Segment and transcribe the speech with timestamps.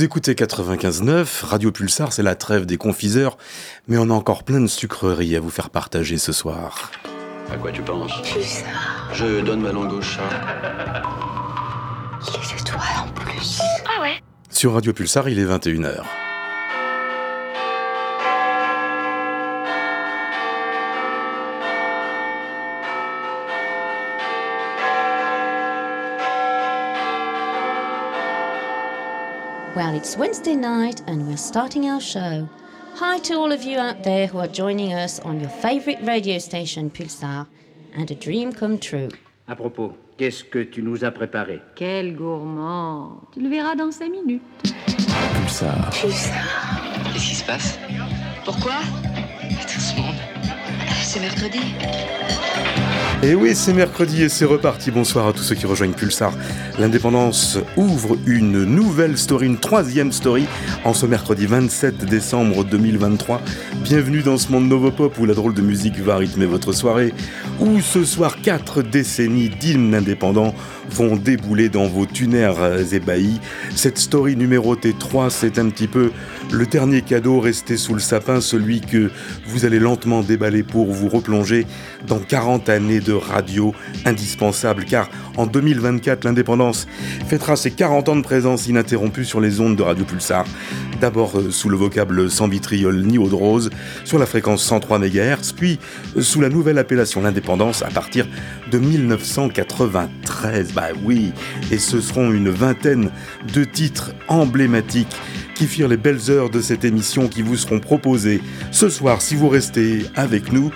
[0.00, 3.36] Vous écoutez 95.9, Radio Pulsar, c'est la trêve des confiseurs,
[3.86, 6.90] mais on a encore plein de sucreries à vous faire partager ce soir.
[7.52, 9.10] À quoi tu penses Pulsar.
[9.12, 10.22] Je donne ma langue au chat.
[12.22, 13.60] Les étoiles en plus.
[13.94, 16.02] Ah ouais Sur Radio Pulsar, il est 21h.
[29.80, 32.46] Well, it's Wednesday night and we're starting our show.
[32.96, 36.36] Hi to all of you out there who are joining us on your favorite radio
[36.36, 37.46] station Pulsar
[37.94, 39.08] and a dream come true.
[39.48, 44.10] À propos, qu'est-ce que tu nous as préparé Quel gourmand Tu le verras dans cinq
[44.10, 44.42] minutes.
[45.34, 45.88] Pulsar.
[45.98, 46.34] Pulsar.
[47.14, 47.78] Qu'est-ce qui se passe
[48.44, 48.80] Pourquoi
[49.62, 50.16] Tout ce monde.
[51.04, 51.60] C'est mercredi.
[53.22, 54.90] Et oui, c'est mercredi et c'est reparti.
[54.90, 56.32] Bonsoir à tous ceux qui rejoignent Pulsar.
[56.78, 60.46] L'indépendance ouvre une nouvelle story, une troisième story
[60.84, 63.42] en ce mercredi 27 décembre 2023.
[63.84, 67.12] Bienvenue dans ce monde Novopop où la drôle de musique va rythmer votre soirée.
[67.60, 70.54] Où ce soir, quatre décennies d'hymnes indépendants
[70.88, 73.38] vont débouler dans vos tunnels ébahis.
[73.76, 76.10] Cette story numérotée 3, c'est un petit peu
[76.52, 79.10] le dernier cadeau resté sous le sapin, celui que
[79.46, 81.66] vous allez lentement déballer pour vous replonger
[82.06, 86.86] dans 40 années de radio indispensable, car en 2024, l'indépendance
[87.28, 90.44] fêtera ses 40 ans de présence ininterrompue sur les ondes de Radio Pulsar.
[91.00, 93.70] D'abord euh, sous le vocable sans vitriol ni eau de rose,
[94.04, 95.78] sur la fréquence 103 MHz, puis
[96.16, 98.26] euh, sous la nouvelle appellation l'indépendance à partir
[98.70, 100.72] de 1993.
[100.72, 101.32] Bah oui,
[101.70, 103.10] et ce seront une vingtaine
[103.54, 105.16] de titres emblématiques
[105.60, 109.34] qui firent les belles heures de cette émission qui vous seront proposées ce soir si
[109.34, 110.70] vous restez avec nous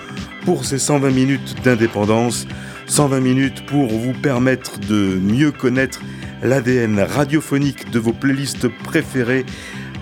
[0.45, 2.47] pour ces 120 minutes d'indépendance.
[2.87, 6.03] 120 minutes pour vous permettre de mieux connaître
[6.43, 9.47] l'ADN radiophonique de vos playlists préférées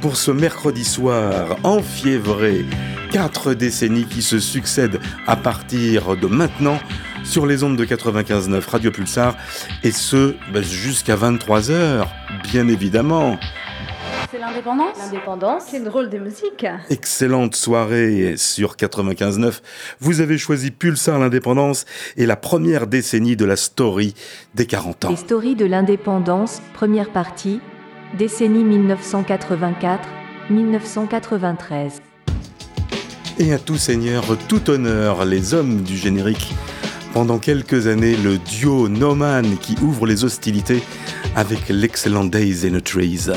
[0.00, 2.64] pour ce mercredi soir enfiévré.
[3.12, 4.98] Quatre décennies qui se succèdent
[5.29, 6.80] à partir de maintenant
[7.23, 9.36] sur les ondes de 95.9 Radio Pulsar
[9.85, 12.05] et ce bah, jusqu'à 23h,
[12.51, 13.39] bien évidemment.
[14.32, 15.64] C'est l'indépendance L'indépendance.
[15.70, 16.64] C'est drôle de musique.
[16.88, 19.60] Excellente soirée sur 95.9.
[20.00, 21.84] Vous avez choisi Pulsar l'indépendance
[22.16, 24.14] et la première décennie de la story
[24.54, 25.10] des 40 ans.
[25.10, 27.60] Les stories de l'indépendance, première partie,
[28.16, 28.64] décennie
[30.48, 32.00] 1984-1993.
[33.38, 36.54] Et à tout seigneur, tout honneur, les hommes du générique.
[37.12, 40.82] Pendant quelques années, le duo No Man qui ouvre les hostilités
[41.36, 43.30] avec l'excellent Days in the Trees.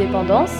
[0.00, 0.50] l'indépendance.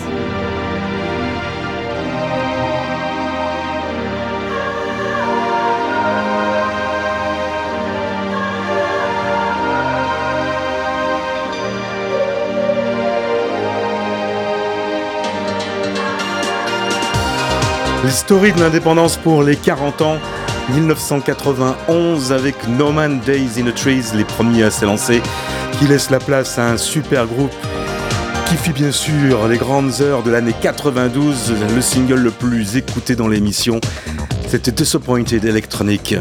[18.05, 20.17] L'histoire de l'indépendance pour les 40 ans
[20.71, 25.23] 1991 avec No Man Days in the Trees, les premiers à s'élancer,
[25.79, 27.53] qui laisse la place à un super groupe
[28.51, 33.15] qui fit bien sûr les grandes heures de l'année 92, le single le plus écouté
[33.15, 33.81] dans l'émission,
[34.49, 36.17] c'était Disappointed Electronic.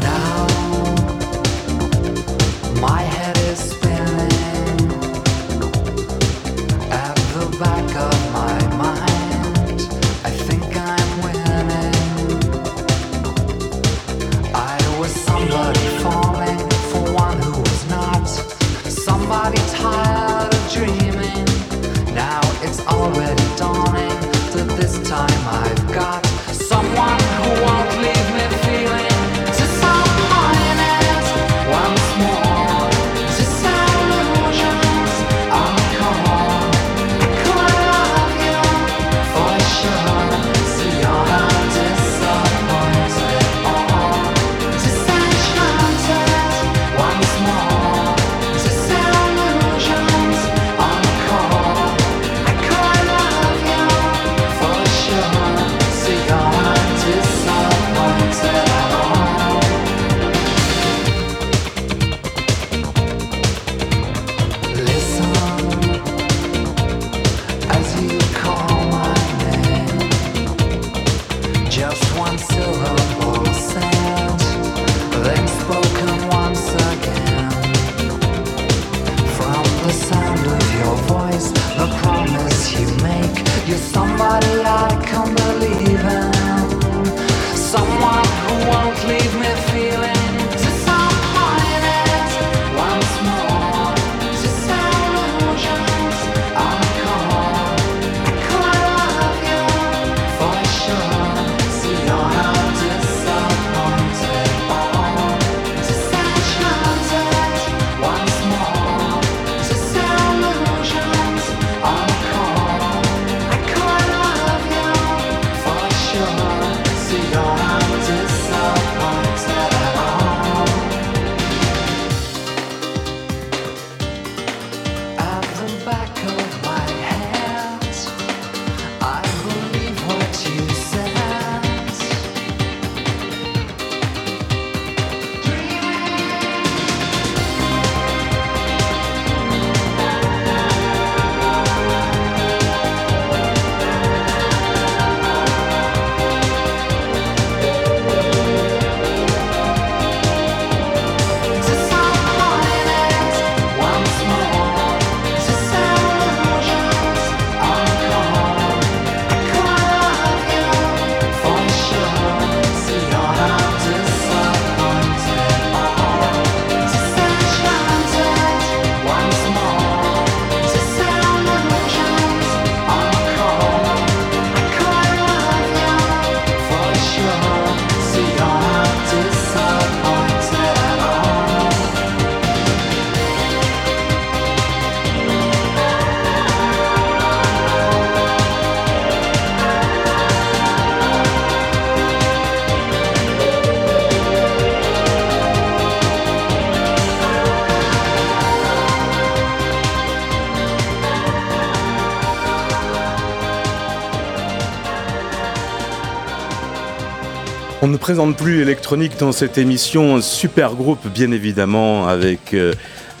[208.00, 212.72] Présente plus électronique dans cette émission, un super groupe bien évidemment avec euh,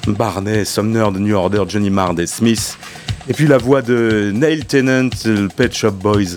[0.06, 2.78] Barney, Sumner de New Order, Johnny Marr des Smiths,
[3.28, 6.36] et puis la voix de Neil Tennant, le Pet Shop Boys,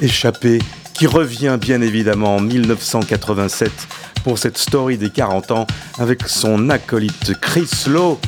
[0.00, 0.60] échappé,
[0.94, 3.72] qui revient bien évidemment en 1987
[4.22, 5.66] pour cette story des 40 ans
[5.98, 8.20] avec son acolyte Chris Lowe.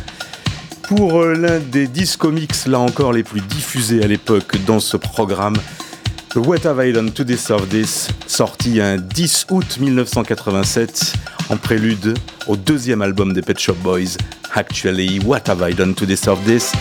[0.89, 5.57] Pour euh, l'un des discomics, là encore, les plus diffusés à l'époque dans ce programme,
[6.35, 11.15] What Have I Done to Deserve This, sorti un 10 août 1987
[11.51, 12.15] en prélude
[12.47, 14.17] au deuxième album des Pet Shop Boys,
[14.55, 16.73] Actually What Have I Done to Deserve This,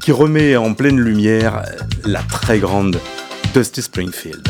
[0.00, 1.62] qui remet en pleine lumière
[2.04, 2.98] la très grande
[3.54, 4.48] Dusty Springfield.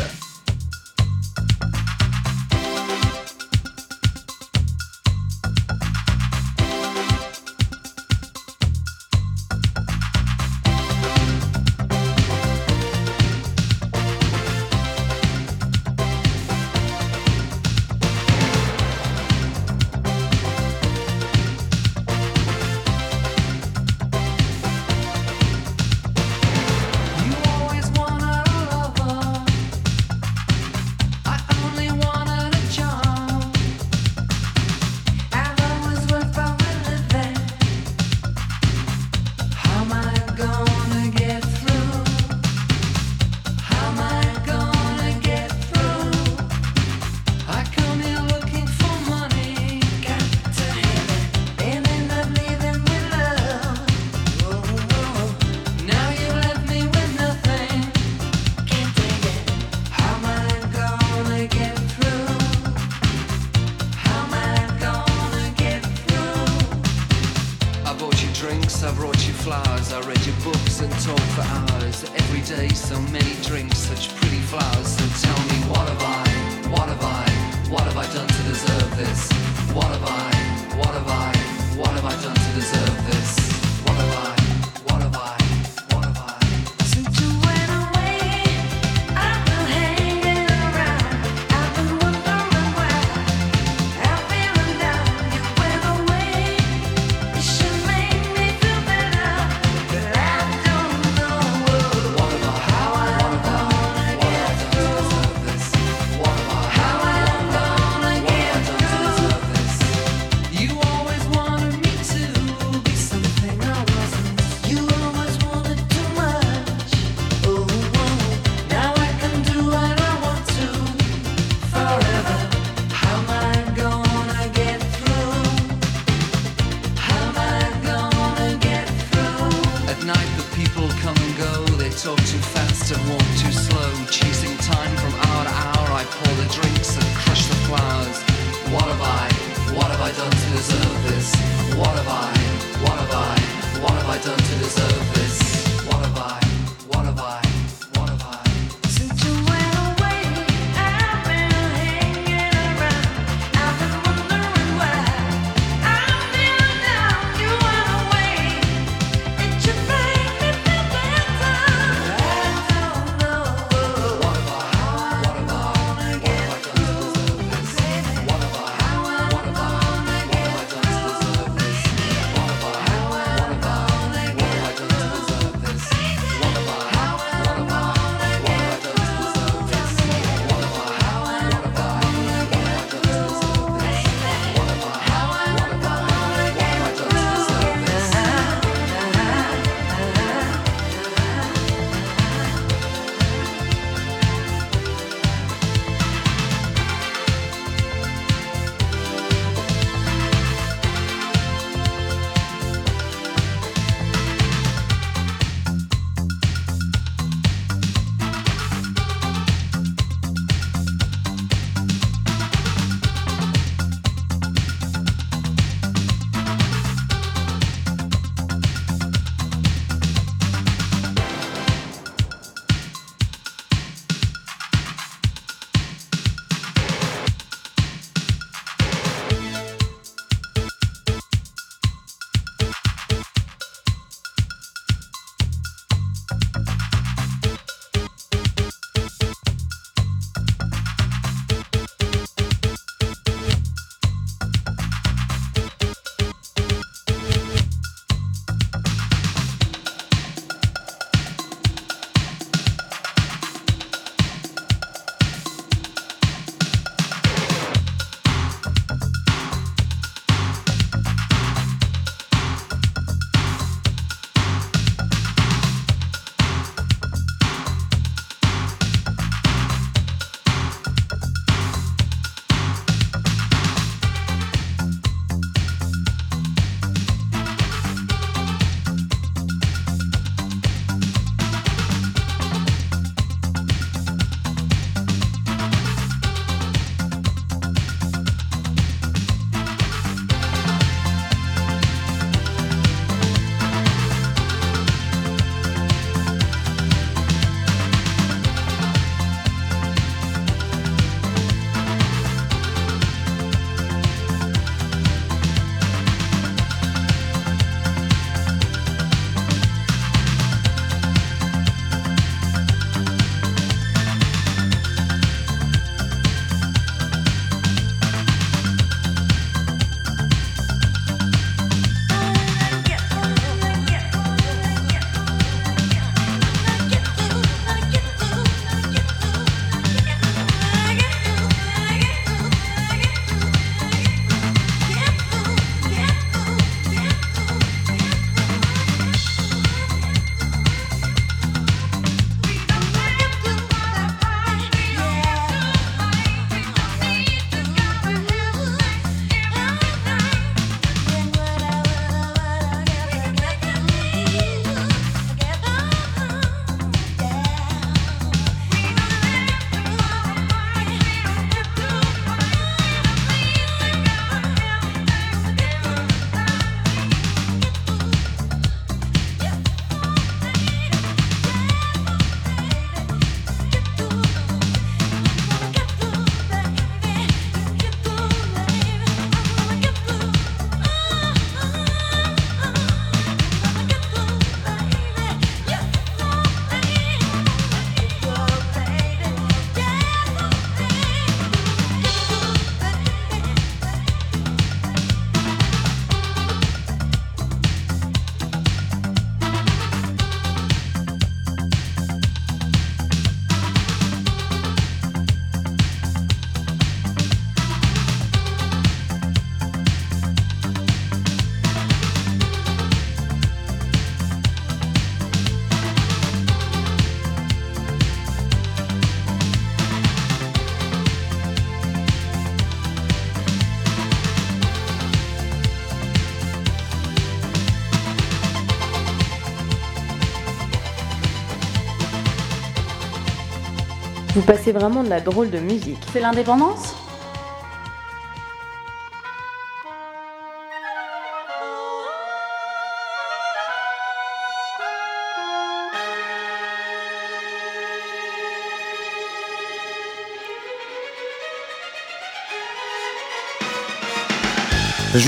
[434.51, 435.97] Passez vraiment de la drôle de musique.
[436.11, 437.00] C'est l'indépendance?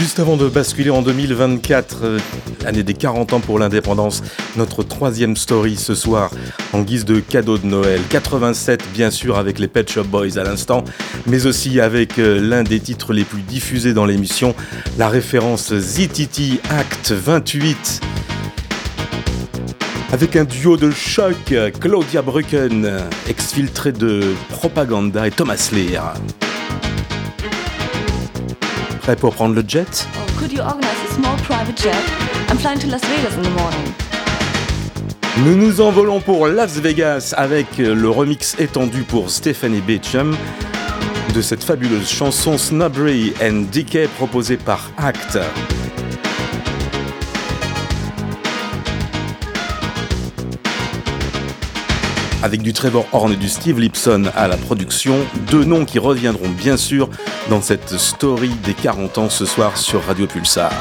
[0.03, 2.19] Juste avant de basculer en 2024, euh,
[2.65, 4.21] année des 40 ans pour l'indépendance,
[4.57, 6.29] notre troisième story ce soir
[6.73, 8.01] en guise de cadeau de Noël.
[8.09, 10.83] 87 bien sûr avec les Pet Shop Boys à l'instant,
[11.25, 14.55] mais aussi avec euh, l'un des titres les plus diffusés dans l'émission,
[14.97, 18.01] la référence ZTT Act 28.
[20.11, 22.91] Avec un duo de choc, Claudia Brücken,
[23.29, 26.15] exfiltré de Propaganda et Thomas Lear.
[29.03, 31.93] Prêt pour prendre le jet Oh, could you organize a small private jet?
[32.49, 33.91] I'm flying to Las Vegas in the morning.
[35.45, 40.37] Nous nous envolons pour Las Vegas avec le remix étendu pour Stephanie Beacham
[41.33, 45.37] de cette fabuleuse chanson Snobbery and Decay proposée par Act.
[52.43, 55.15] Avec du Trevor Horn et du Steve Lipson à la production,
[55.49, 57.09] deux noms qui reviendront bien sûr
[57.49, 60.73] dans cette story des 40 ans ce soir sur Radio Pulsar.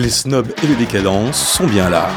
[0.00, 2.08] Les snobs et les décadences sont bien là.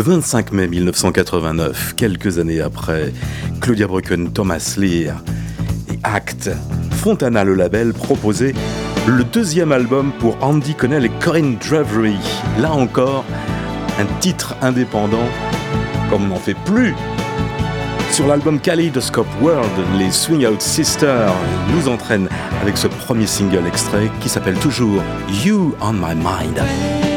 [0.00, 3.12] Le 25 mai 1989, quelques années après,
[3.60, 5.22] Claudia Brücken, Thomas Lear
[5.92, 6.48] et Act,
[6.92, 8.54] Fontana le label proposait
[9.06, 12.16] le deuxième album pour Andy Connell et Corinne Dravery.
[12.58, 13.26] Là encore,
[13.98, 15.28] un titre indépendant
[16.08, 16.94] comme on n'en fait plus.
[18.10, 21.34] Sur l'album Kaleidoscope World, les Swing Out Sisters
[21.74, 22.30] nous entraînent
[22.62, 25.02] avec ce premier single extrait qui s'appelle toujours
[25.44, 27.09] You on My Mind.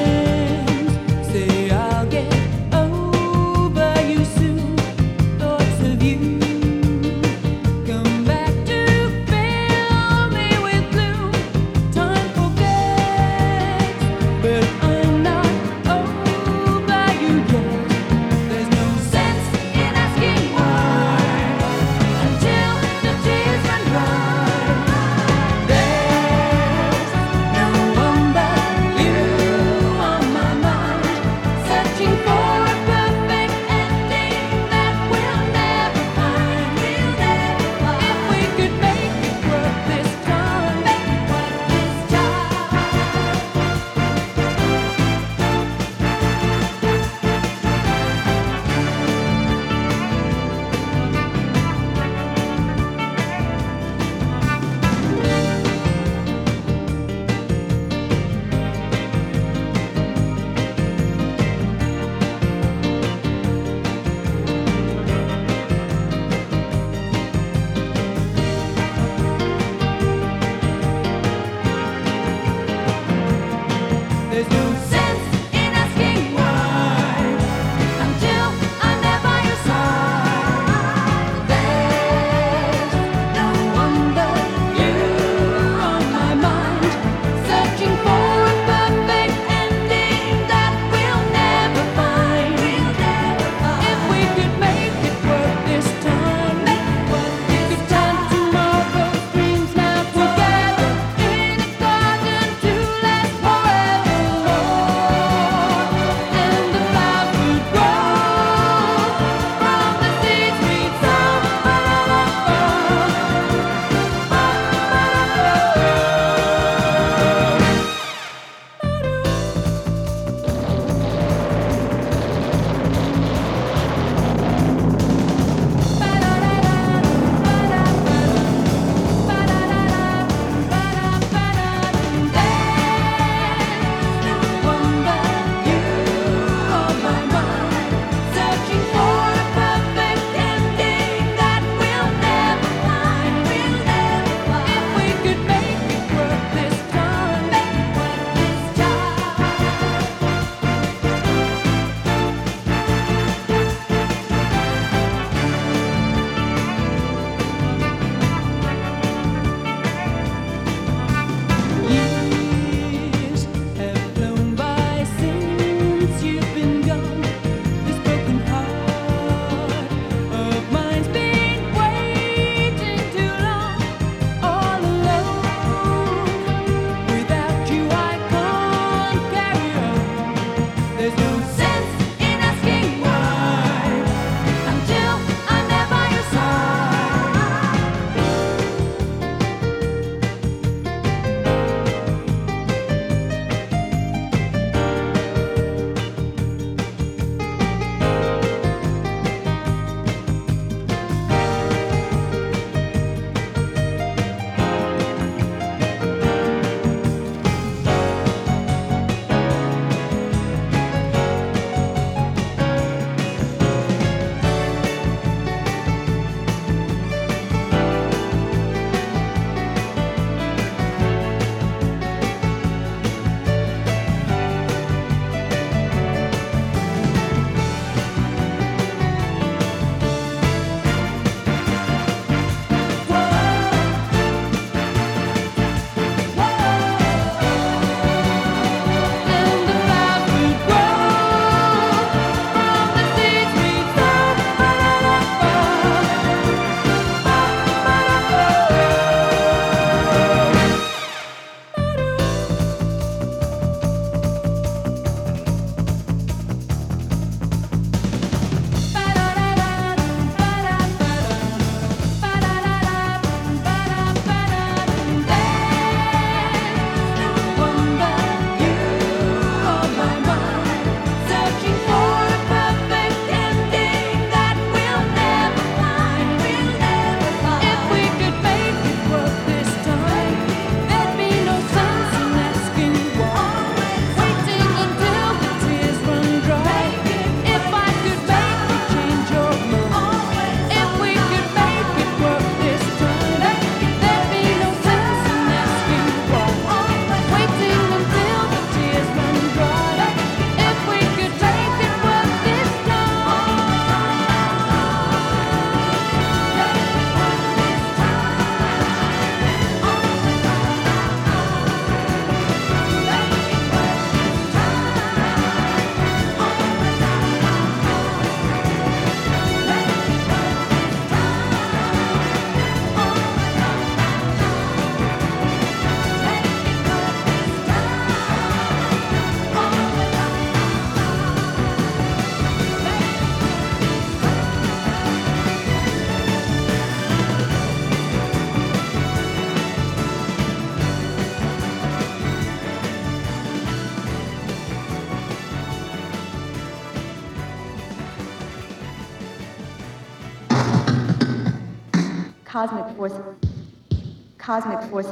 [354.53, 355.07] Cosmic force.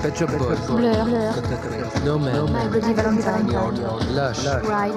[0.00, 0.58] Pet Shop Boys.
[0.64, 1.04] Blur.
[1.04, 1.90] Blur.
[2.00, 2.50] Snowman.
[2.50, 3.48] My Bloody Valentine.
[4.16, 4.46] Lush.
[4.64, 4.94] Right.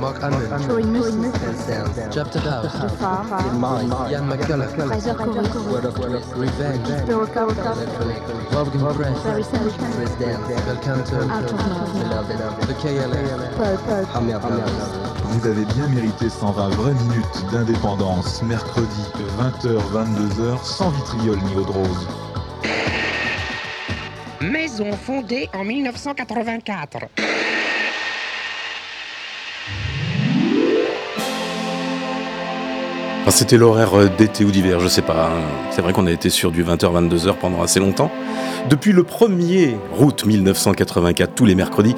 [0.00, 0.50] Mark Almond.
[0.50, 2.12] Mrs.
[2.12, 2.72] Chapter House.
[2.72, 3.62] The Farm.
[4.10, 4.74] Ian McCulloch.
[4.88, 5.72] Fraser Corey.
[5.72, 6.34] Word of Twist.
[6.34, 6.88] Revenge.
[8.50, 9.22] Wolfgang Press.
[9.22, 9.76] Very Savage.
[10.66, 11.30] Belcanto.
[11.30, 11.52] Out of
[12.10, 12.26] Love.
[12.26, 12.74] The.
[13.86, 14.06] Pearl.
[15.28, 19.02] Vous avez bien mérité 120 vraies minutes d'indépendance, mercredi
[19.38, 22.21] 20h-22h, sans vitriol ni eau de rose.
[24.42, 26.98] Maison fondée en 1984.
[33.20, 35.26] Enfin, C'était l'horaire euh, d'été ou d'hiver, je sais pas.
[35.28, 35.42] hein.
[35.70, 38.10] C'est vrai qu'on a été sur du 20h, 22h pendant assez longtemps.
[38.68, 41.94] Depuis le 1er août 1984, tous les mercredis,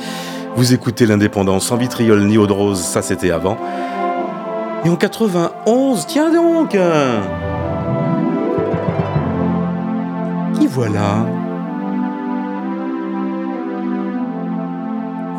[0.57, 3.57] vous écoutez l'indépendance sans vitriol ni eau de rose, ça c'était avant.
[4.85, 7.23] Et en 91, tiens donc hein.
[10.59, 11.25] Qui voilà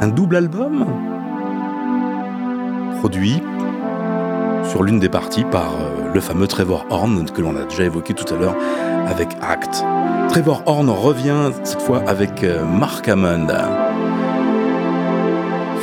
[0.05, 0.85] Un double album
[2.99, 3.41] Produit
[4.69, 8.13] sur l'une des parties par euh, le fameux Trevor Horn que l'on a déjà évoqué
[8.13, 8.55] tout à l'heure
[9.07, 9.83] avec Act.
[10.29, 13.47] Trevor Horn revient cette fois avec euh, Mark Hammond.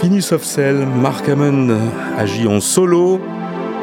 [0.01, 1.77] Finish of Cell, Mark Hammond
[2.17, 3.21] agit en solo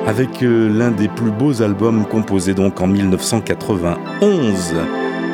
[0.08, 4.74] avec euh, l'un des plus beaux albums composés donc en 1991,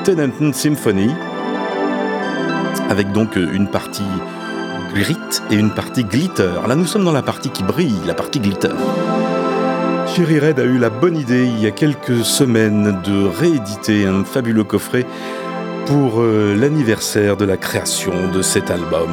[0.04, 1.12] Tenenton Symphony,
[2.90, 4.02] avec donc une partie
[4.96, 5.18] grit
[5.52, 6.52] et une partie glitter.
[6.68, 8.70] Là nous sommes dans la partie qui brille, la partie glitter.
[10.08, 14.24] Cherry Red a eu la bonne idée il y a quelques semaines de rééditer un
[14.24, 15.06] fabuleux coffret
[15.86, 19.10] pour euh, l'anniversaire de la création de cet album.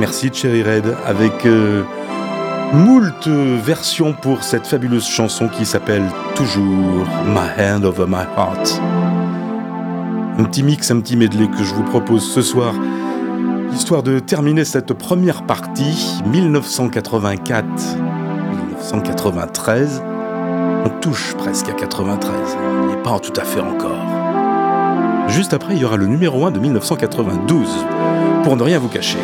[0.00, 1.84] Merci Cherry Red avec euh,
[2.72, 6.04] moult versions pour cette fabuleuse chanson qui s'appelle
[6.34, 8.80] toujours My Hand Over My Heart.
[10.38, 12.74] Un petit mix, un petit medley que je vous propose ce soir,
[13.74, 17.64] histoire de terminer cette première partie 1984.
[18.76, 20.02] 1993.
[20.84, 22.30] On touche presque à 93.
[22.60, 24.22] On n'y est pas tout à fait encore.
[25.28, 27.68] Juste après, il y aura le numéro 1 de 1992,
[28.44, 29.18] pour ne rien vous cacher.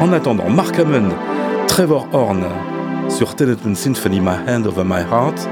[0.00, 1.10] En attendant, Mark Hammond,
[1.68, 2.44] Trevor Horn
[3.08, 5.48] sur Teleton Symphony My Hand Over My Heart,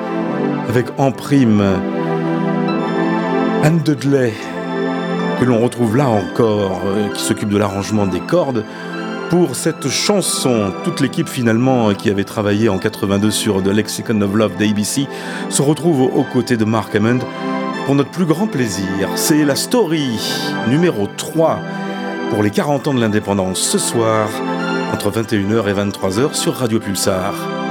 [0.68, 1.62] avec en prime
[3.62, 4.34] Anne Dudley,
[5.38, 8.64] que l'on retrouve là encore, euh, qui s'occupe de l'arrangement des cordes,
[9.30, 10.72] pour cette chanson.
[10.84, 15.08] Toute l'équipe finalement qui avait travaillé en 82 sur The Lexicon of Love d'ABC
[15.48, 17.20] se retrouve aux côtés de Mark Hammond
[17.86, 19.08] pour notre plus grand plaisir.
[19.16, 20.18] C'est la story
[20.68, 21.60] numéro 3
[22.30, 24.28] pour les 40 ans de l'indépendance ce soir
[24.92, 27.61] entre 21h et 23h sur Radio Pulsar.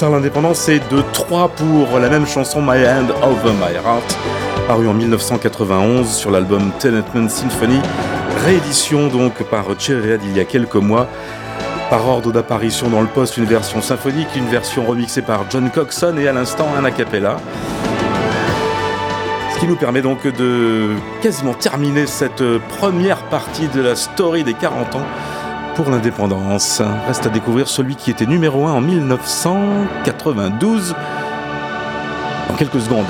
[0.00, 4.18] L'indépendance, c'est de 3 pour la même chanson My Hand Over My Heart,
[4.66, 7.78] paru en 1991 sur l'album Tenetman Symphony,
[8.44, 11.08] réédition donc par Cherry il y a quelques mois.
[11.90, 16.16] Par ordre d'apparition dans le poste, une version symphonique, une version remixée par John Coxon
[16.16, 17.36] et à l'instant un a cappella.
[19.54, 22.42] Ce qui nous permet donc de quasiment terminer cette
[22.80, 25.06] première partie de la story des 40 ans
[25.74, 26.80] pour l'indépendance.
[27.06, 30.94] Reste à découvrir celui qui était numéro 1 en 1992
[32.50, 33.06] en quelques secondes.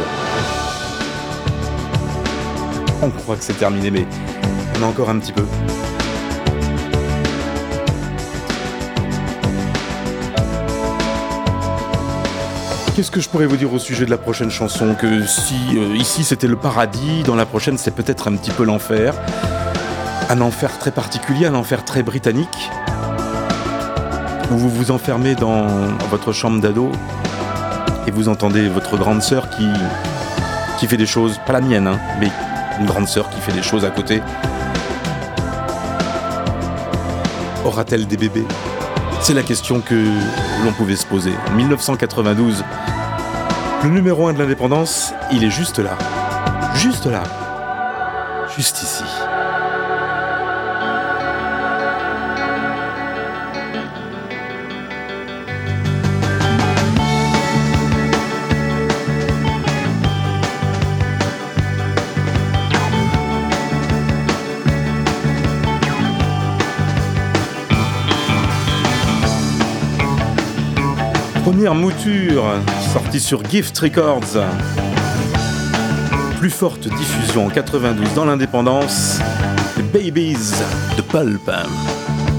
[3.02, 4.06] On croit que c'est terminé, mais
[4.78, 5.44] on a encore un petit peu.
[12.94, 14.94] Qu'est-ce que je pourrais vous dire au sujet de la prochaine chanson?
[14.94, 18.64] Que si euh, ici c'était le paradis, dans la prochaine c'est peut-être un petit peu
[18.64, 19.14] l'enfer.
[20.30, 22.70] Un enfer très particulier, un enfer très britannique.
[24.50, 25.66] Où vous vous enfermez dans
[26.10, 26.92] votre chambre d'ado
[28.06, 32.30] et vous entendez votre grande sœur qui, fait des choses, pas la mienne, hein, mais
[32.80, 34.20] une grande sœur qui fait des choses à côté.
[37.64, 38.46] Aura-t-elle des bébés?
[39.20, 39.94] C'est la question que
[40.64, 41.32] l'on pouvait se poser.
[41.48, 42.64] En 1992,
[43.84, 45.96] le numéro 1 de l'indépendance, il est juste là.
[46.74, 47.22] Juste là.
[48.56, 49.04] Juste ici.
[71.62, 72.42] Première mouture
[72.92, 74.36] sortie sur Gift Records.
[76.40, 79.20] Plus forte diffusion en 92 dans l'indépendance.
[79.76, 80.54] The Babies
[80.96, 81.46] de Pulp.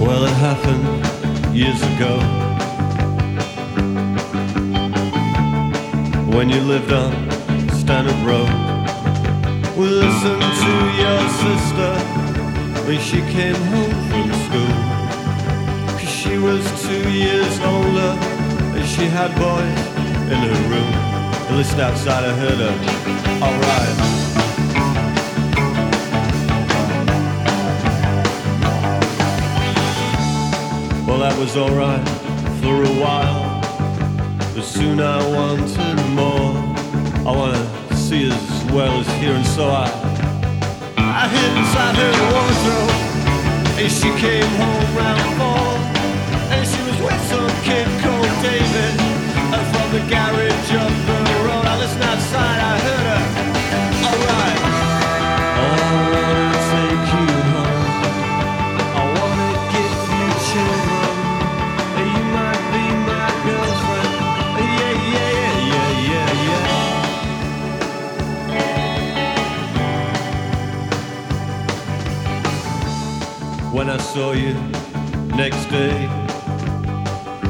[0.02, 0.84] Well, it happened
[1.56, 2.20] years ago
[6.36, 7.14] when you lived on
[7.80, 8.50] Standard Road.
[9.78, 11.96] We listened to your sister
[12.86, 15.98] when she came home from school.
[15.98, 18.43] Cause she was two years older
[18.94, 19.80] she had boys
[20.32, 20.94] in her room.
[21.50, 22.76] At least outside I heard her.
[23.42, 23.98] Alright.
[31.08, 32.08] Well, that was alright
[32.62, 33.62] for a while.
[34.54, 36.54] But soon I wanted more.
[37.28, 39.90] I wanna see as well as hear, and so I
[40.98, 42.92] I hid inside her wardrobe.
[43.80, 45.73] And she came home round four.
[50.10, 53.24] Garage up the road, I listened outside, I heard her.
[54.08, 54.62] Alright.
[55.60, 57.84] I wanna take you home.
[59.00, 61.14] I wanna give you children.
[62.14, 64.14] You might be my girlfriend.
[64.80, 67.32] Yeah, yeah, yeah, yeah, yeah.
[73.72, 74.54] When I saw you
[75.36, 76.08] next day,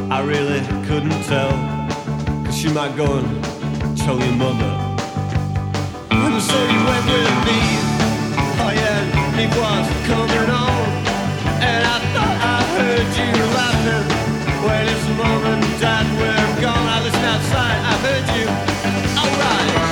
[0.10, 1.73] I really couldn't tell.
[2.64, 4.72] You might go and tell your mother.
[6.12, 7.60] And so you went with me.
[8.64, 10.84] Oh yeah, it was coming on.
[11.60, 14.08] And I thought I heard you laughing.
[14.64, 18.48] When his mom and dad were gone, I listened outside, I heard you.
[19.20, 19.83] Alright.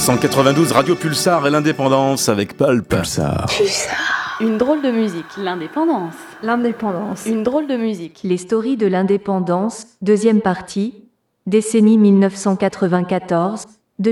[0.00, 3.44] 1992, Radio Pulsar et l'indépendance avec Paul Pulsar.
[4.40, 5.26] Une drôle de musique.
[5.36, 6.14] L'indépendance.
[6.42, 7.26] L'indépendance.
[7.26, 8.20] Une drôle de musique.
[8.24, 10.94] Les stories de l'indépendance, deuxième partie,
[11.44, 13.98] décennie 1994-2003.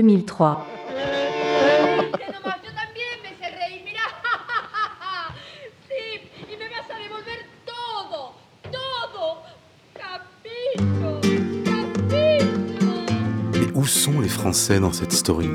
[13.53, 15.49] Mais où sont les Français dans cette story?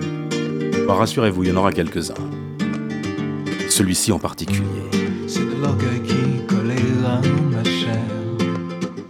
[0.87, 2.14] Rassurez-vous, il y en aura quelques-uns.
[3.68, 4.85] Celui-ci en particulier.
[5.26, 7.20] C'est de l'orgueil qui colléra
[7.51, 8.05] ma chair,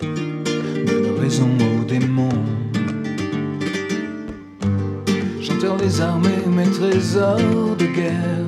[0.00, 2.28] de raison aux démons.
[5.40, 8.46] Chanteur des armées, mes trésors de guerre.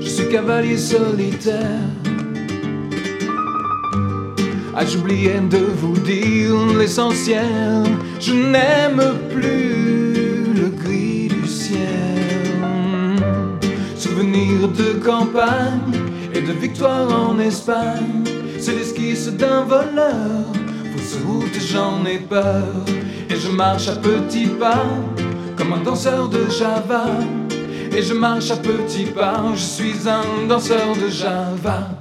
[0.00, 1.80] Je suis cavalier solitaire.
[4.76, 7.84] Ah, j'oubliais de vous dire l'essentiel?
[8.20, 9.02] Je n'aime
[9.34, 9.69] plus
[16.34, 18.24] et de victoire en Espagne.
[18.60, 20.46] C'est l'esquisse d'un voleur.
[20.92, 22.84] Fausse route, j'en ai peur.
[23.28, 24.86] Et je marche à petits pas,
[25.56, 27.06] comme un danseur de Java.
[27.96, 31.99] Et je marche à petits pas, je suis un danseur de Java.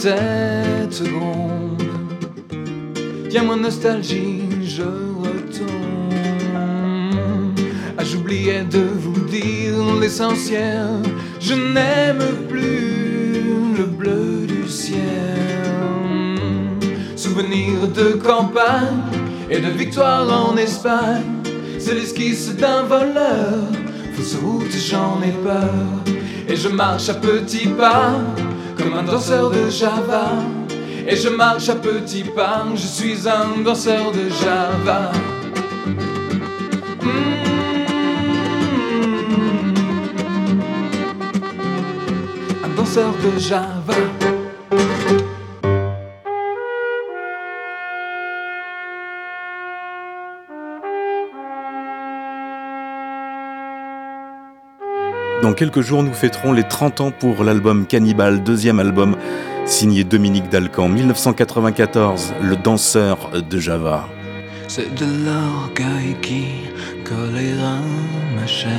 [0.00, 1.82] Tête gronde.
[3.28, 6.14] Viens mon nostalgie, je retombe.
[7.98, 11.02] Ah, j'oubliais de vous dire l'essentiel.
[11.38, 14.98] Je n'aime plus le bleu du ciel.
[17.14, 19.02] Souvenir de campagne
[19.50, 21.42] et de victoire en Espagne.
[21.78, 23.68] C'est l'esquisse d'un voleur.
[24.14, 26.14] Fausse route, j'en ai peur.
[26.48, 28.18] Et je marche à petits pas,
[28.80, 30.32] comme un danseur de Java.
[31.06, 35.12] Et je marche à petits pas, je suis un danseur de Java.
[37.02, 37.10] Mm.
[42.64, 44.19] Un danseur de Java.
[55.50, 59.16] Dans quelques jours, nous fêterons les 30 ans pour l'album Cannibal, deuxième album
[59.66, 64.08] signé Dominique Dalcan, 1994, Le danseur de Java.
[64.68, 66.44] C'est de l'orgueil qui
[68.36, 68.70] ma chair.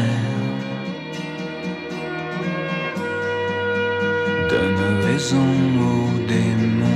[5.33, 6.90] Aux démons.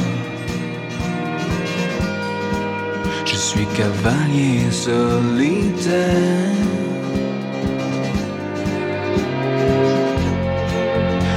[3.26, 6.54] Je suis cavalier solitaire.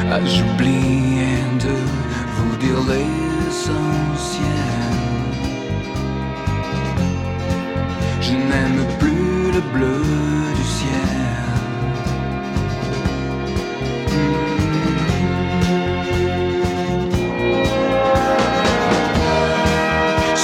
[0.09, 0.21] Ah,
[1.65, 1.75] de
[2.35, 4.47] vous dire l'essentiel?
[8.21, 10.03] Je n'aime plus le bleu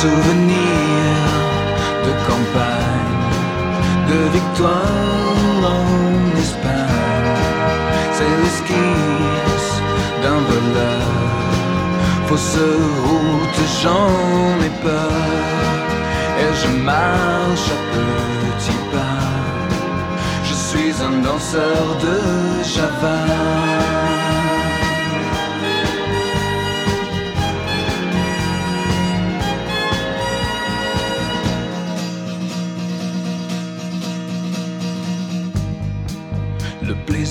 [0.02, 1.18] Souvenir
[2.06, 3.26] de campagne,
[4.08, 7.44] de victoire en Espagne.
[8.14, 9.74] C'est l'esquisse
[10.24, 11.10] d'un voleur.
[12.28, 12.60] Fausse
[13.04, 15.12] route, j'en ai peur.
[16.44, 19.28] Et je marche à petits pas.
[20.46, 23.99] Je suis un danseur de Java.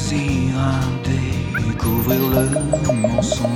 [0.08, 3.48] Plaisir à découvrir le mensonge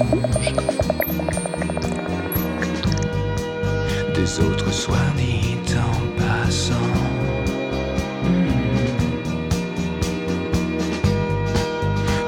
[4.14, 6.74] des autres soit dit en passant.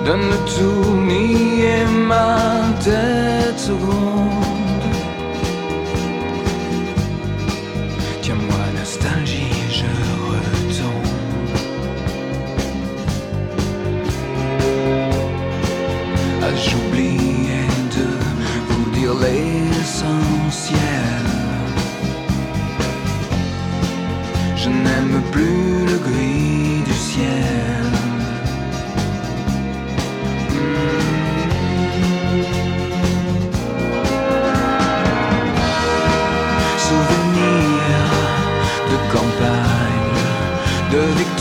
[0.05, 2.37] Donne le tout, nier ma
[2.83, 4.44] tête ronde.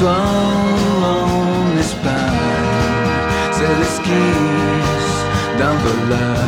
[0.05, 2.11] en Espagne,
[3.51, 5.15] c'est l'esquisse
[5.57, 6.43] d'un voleur.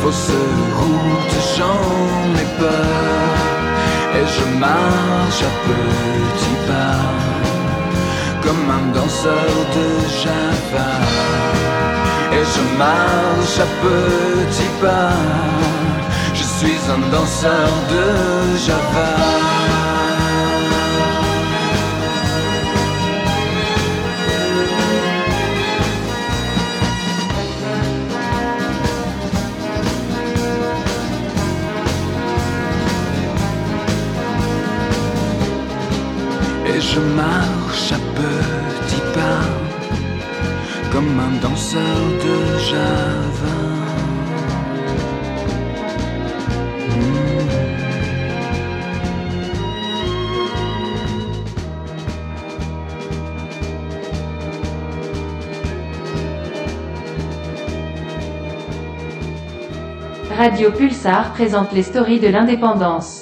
[0.00, 0.32] Fausse
[0.78, 3.32] route, j'en ai peur,
[4.18, 7.04] et je marche à petits pas,
[8.42, 9.86] comme un danseur de
[10.22, 10.90] Java.
[12.32, 15.16] Et je marche à petits pas,
[16.34, 19.41] je suis un danseur de Java.
[36.94, 39.44] Je marche à petits pas
[40.92, 41.80] comme un danseur
[42.24, 43.72] de Java.
[60.36, 63.21] Radio Pulsar présente les stories de l'indépendance.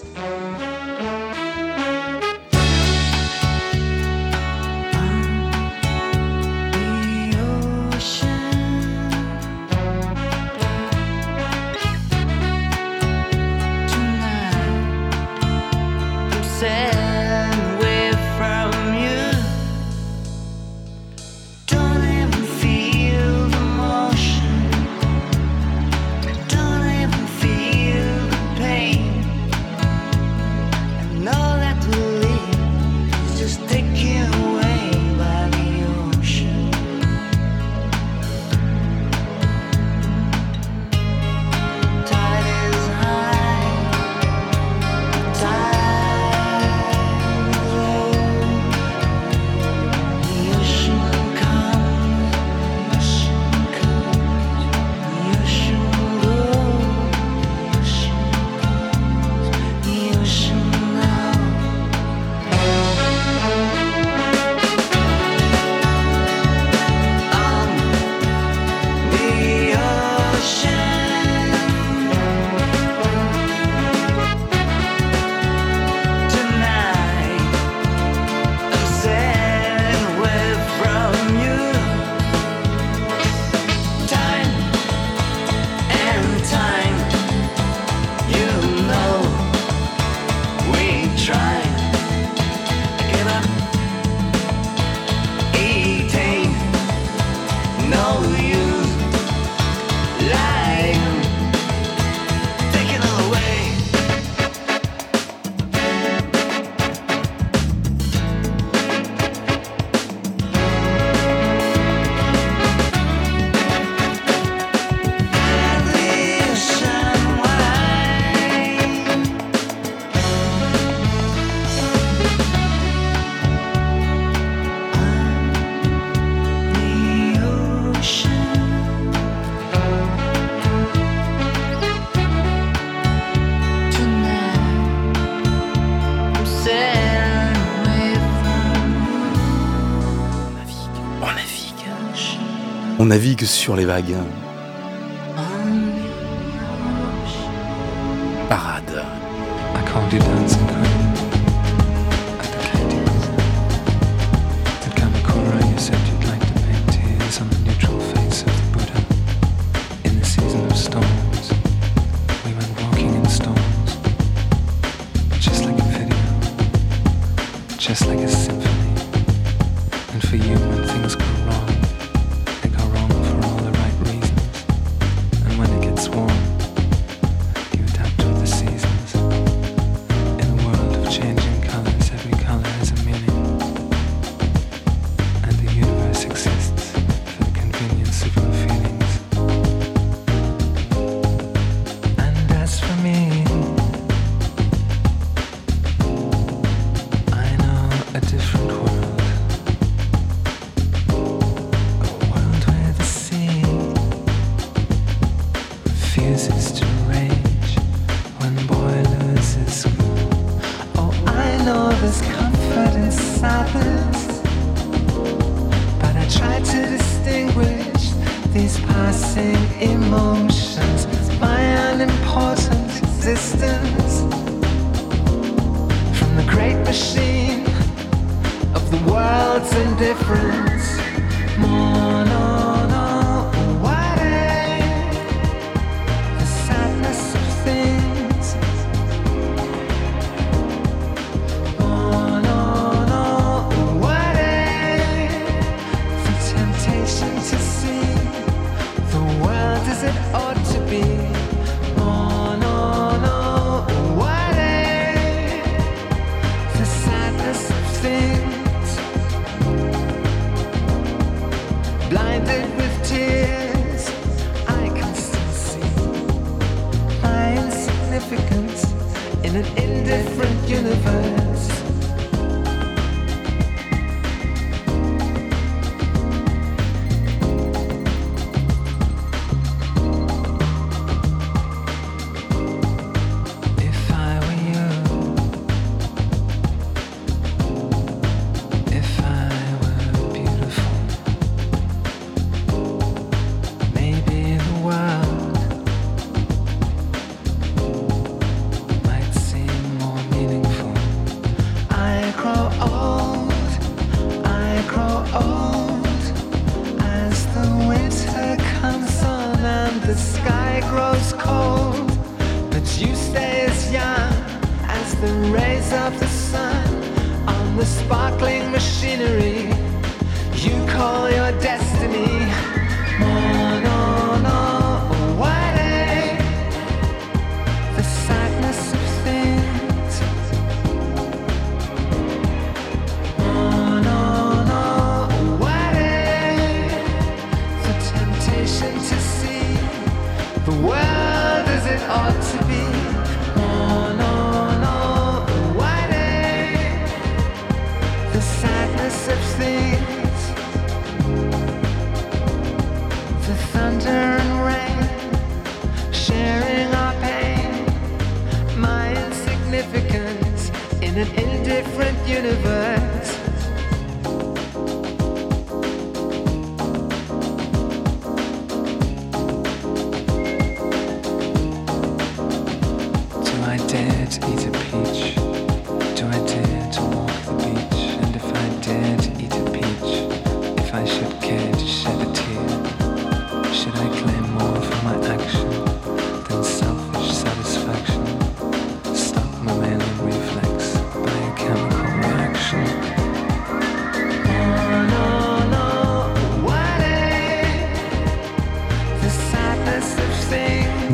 [143.11, 144.15] Navigue sur les vagues.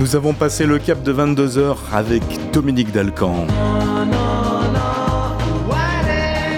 [0.07, 2.23] Nous avons passé le cap de 22 heures avec
[2.53, 3.45] Dominique Dalcan.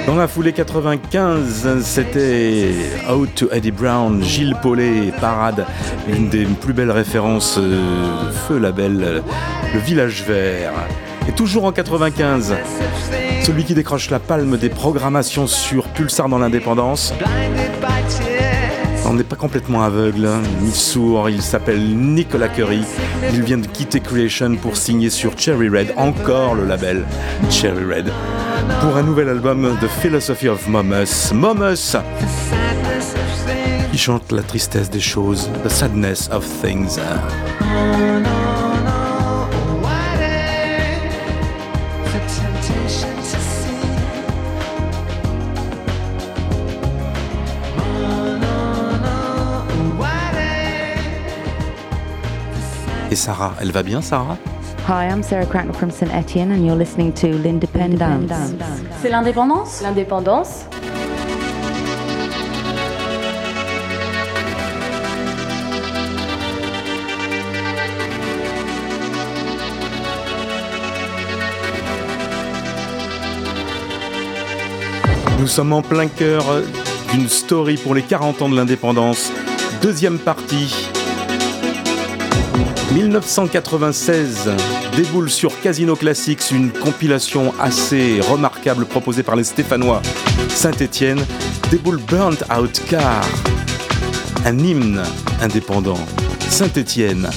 [0.07, 2.75] Dans la foulée 95, c'était
[3.11, 5.65] Out to Eddie Brown, Gilles Paulet, Parade,
[6.11, 9.21] une des plus belles références euh, Feu Label, euh,
[9.73, 10.75] le Village Vert.
[11.27, 12.55] Et toujours en 95,
[13.45, 17.15] celui qui décroche la palme des programmations sur Pulsar dans l'indépendance.
[19.11, 22.83] On n'est pas complètement aveugle, hein, ni sourd, il s'appelle Nicolas Curry.
[23.33, 27.07] Il vient de quitter Creation pour signer sur Cherry Red, encore le label
[27.51, 28.13] Cherry Red,
[28.83, 31.33] pour un nouvel album The Philosophy of Momus.
[31.33, 31.97] Momus
[33.91, 37.01] qui chante la tristesse des choses, The Sadness of Things.
[53.29, 54.39] Sarah, elle va bien Sarah?
[54.89, 58.55] Hi, I'm Sarah Cracknell from St Etienne, and you're listening to l'Independence.
[59.03, 59.83] C'est l'indépendance?
[59.83, 60.65] L'indépendance
[75.39, 76.45] Nous sommes en plein cœur
[77.13, 79.31] d'une story pour les 40 ans de l'indépendance.
[79.83, 80.89] Deuxième partie.
[82.93, 84.51] 1996
[84.97, 90.01] déboule sur Casino Classics une compilation assez remarquable proposée par les Stéphanois
[90.49, 91.25] Saint-Étienne.
[91.71, 93.25] Déboule Burnt Out Car,
[94.45, 95.03] un hymne
[95.41, 95.99] indépendant.
[96.49, 97.29] Saint-Étienne.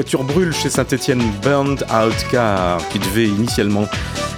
[0.00, 3.84] Voiture brûle chez Saint-Etienne Burned Out Car, qui devait initialement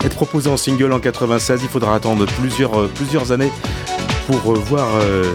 [0.05, 1.61] être proposé en single en 96.
[1.63, 3.53] Il faudra attendre plusieurs, euh, plusieurs années
[4.27, 5.33] pour euh, voir euh,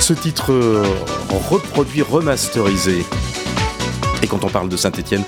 [0.00, 0.52] ce titre
[1.48, 3.06] reproduit, remasterisé.
[4.22, 5.24] Et quand on parle de Saint-Etienne,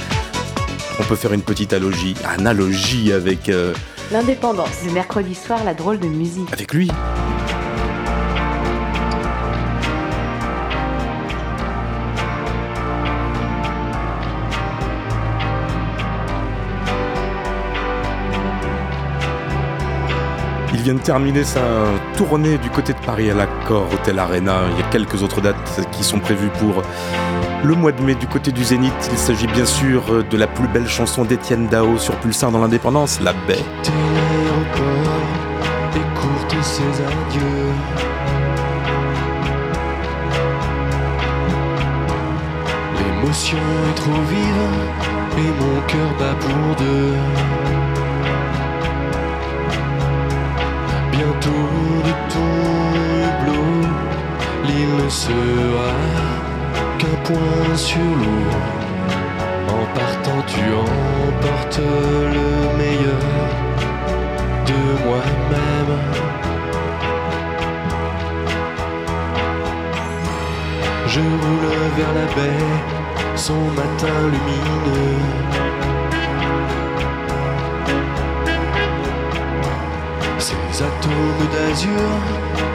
[1.01, 3.51] on peut faire une petite analogie, analogie avec...
[4.13, 4.85] L'indépendance.
[4.85, 6.53] Le mercredi soir, la drôle de musique.
[6.53, 6.91] Avec lui.
[20.87, 21.63] Vient de terminer sa
[22.17, 24.61] tournée du côté de Paris à l'accord Hotel Arena.
[24.71, 26.81] Il y a quelques autres dates qui sont prévues pour
[27.65, 28.93] le mois de mai du côté du Zénith.
[29.11, 33.19] Il s'agit bien sûr de la plus belle chanson d'Étienne Dao sur Pulsar dans l'indépendance,
[33.21, 33.59] La Baie.
[35.97, 37.73] écoute ses adieux.
[42.97, 43.59] L'émotion
[43.91, 47.66] est trop vive et mon cœur bat pour deux.
[55.07, 55.93] Ne sera
[56.99, 58.51] qu'un point sur l'eau.
[59.69, 61.81] En partant, tu emportes
[62.37, 62.49] le
[62.81, 63.23] meilleur
[64.71, 65.97] de moi-même.
[71.07, 71.69] Je roule
[71.99, 72.67] vers la baie,
[73.37, 75.76] son matin lumineux.
[81.53, 82.09] D'azur,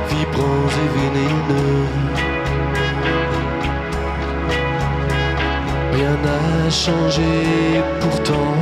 [0.10, 1.88] vibrants et vénéneux.
[5.94, 8.56] Rien n'a changé, pourtant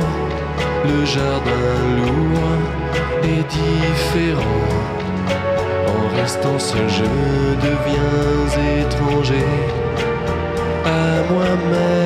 [0.84, 1.68] le jardin
[1.98, 2.60] lourd
[3.24, 4.60] est différent.
[5.86, 7.04] En restant seul, je
[7.66, 9.46] deviens étranger
[10.84, 11.99] à moi-même.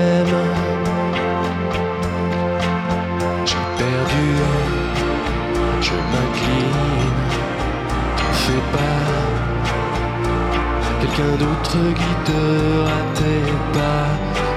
[11.17, 14.09] Quelqu'un d'autre guidera tes pas.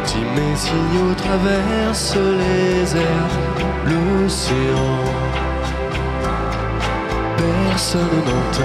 [0.06, 3.38] Si mes signaux traversent les airs,
[3.86, 5.04] l'océan,
[7.38, 8.64] personne n'entend.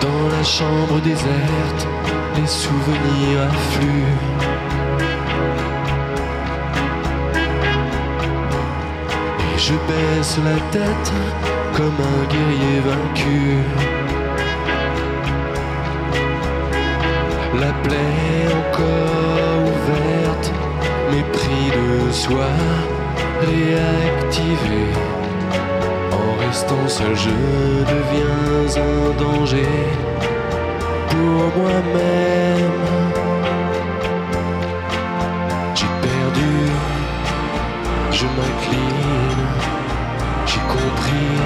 [0.00, 1.86] Dans la chambre déserte,
[2.36, 4.47] les souvenirs affluent.
[9.68, 11.12] Je baisse la tête
[11.76, 13.58] comme un guerrier vaincu.
[17.60, 20.52] La plaie encore ouverte,
[21.12, 22.48] mépris de soi
[23.42, 24.86] réactivé.
[26.40, 27.36] restant seul, je
[27.92, 29.74] deviens un danger
[31.10, 32.86] pour moi-même.
[35.74, 36.52] J'ai perdu,
[38.12, 39.37] je m'incline,
[40.88, 41.36] compris.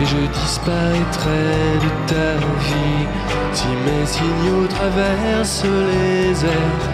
[0.00, 1.44] Et je disparaîtrai
[1.84, 2.30] de ta
[2.66, 3.06] vie
[3.52, 6.86] si mes signaux traversent les airs,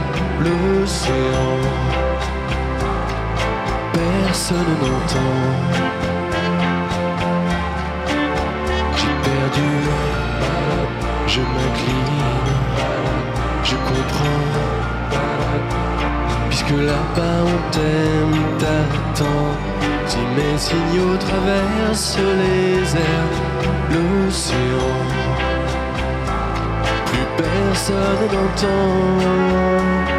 [0.44, 1.56] l'océan.
[3.92, 5.38] Personne n'entend.
[8.98, 9.72] J'ai perdu,
[11.26, 12.50] je m'incline,
[13.64, 14.48] je comprends.
[16.48, 19.77] Puisque là-bas on t'aime, t'attend.
[20.08, 23.38] Si mes signaux traversent les airs,
[23.92, 24.94] l'océan,
[27.06, 30.17] plus personne n'entend.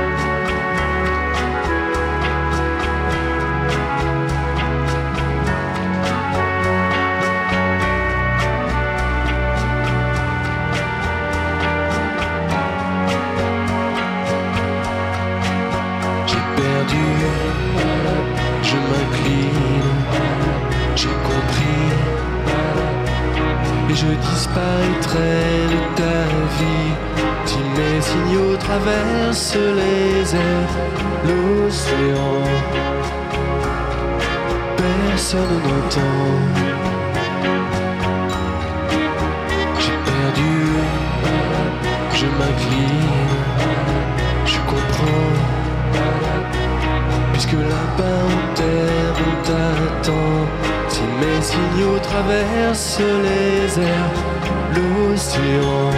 [29.49, 30.75] Traversent les airs,
[31.25, 32.43] l'océan.
[34.77, 36.27] Personne n'entend.
[39.79, 40.55] J'ai perdu,
[42.13, 43.33] je m'incline,
[44.45, 45.33] je comprends.
[47.33, 50.47] Puisque là-bas on terre, on t'attend.
[50.89, 54.19] Si mes signaux traversent les airs,
[54.75, 55.91] l'océan,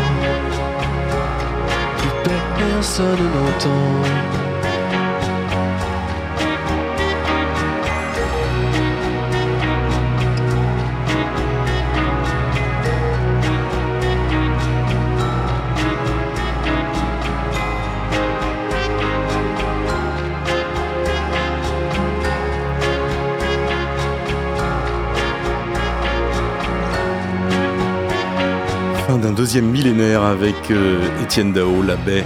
[29.08, 32.26] Fin d'un deuxième millénaire avec euh, Étienne Dao, la baie.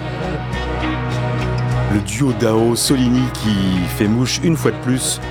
[1.96, 3.56] Le duo Dao Solini qui
[3.98, 5.22] fait mouche une fois de plus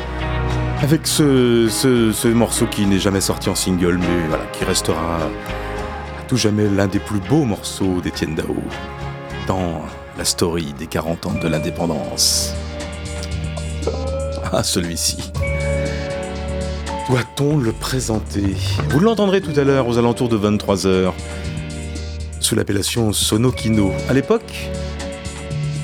[0.82, 5.19] avec ce, ce- ce morceau qui n'est jamais sorti en single mais qui restera
[6.27, 8.57] tout jamais l'un des plus beaux morceaux d'Étienne Dao
[9.47, 9.82] dans
[10.16, 12.55] la story des 40 ans de l'indépendance.
[14.51, 15.32] Ah, celui-ci.
[17.11, 18.57] Doit-on le présenter?
[18.89, 21.12] Vous l'entendrez tout à l'heure aux alentours de 23h
[22.41, 23.93] sous l'appellation Sonokino.
[24.09, 24.70] À l'époque,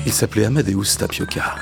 [0.05, 1.55] il s'appelait Amadeus Tapioca.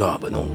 [0.00, 0.49] job, não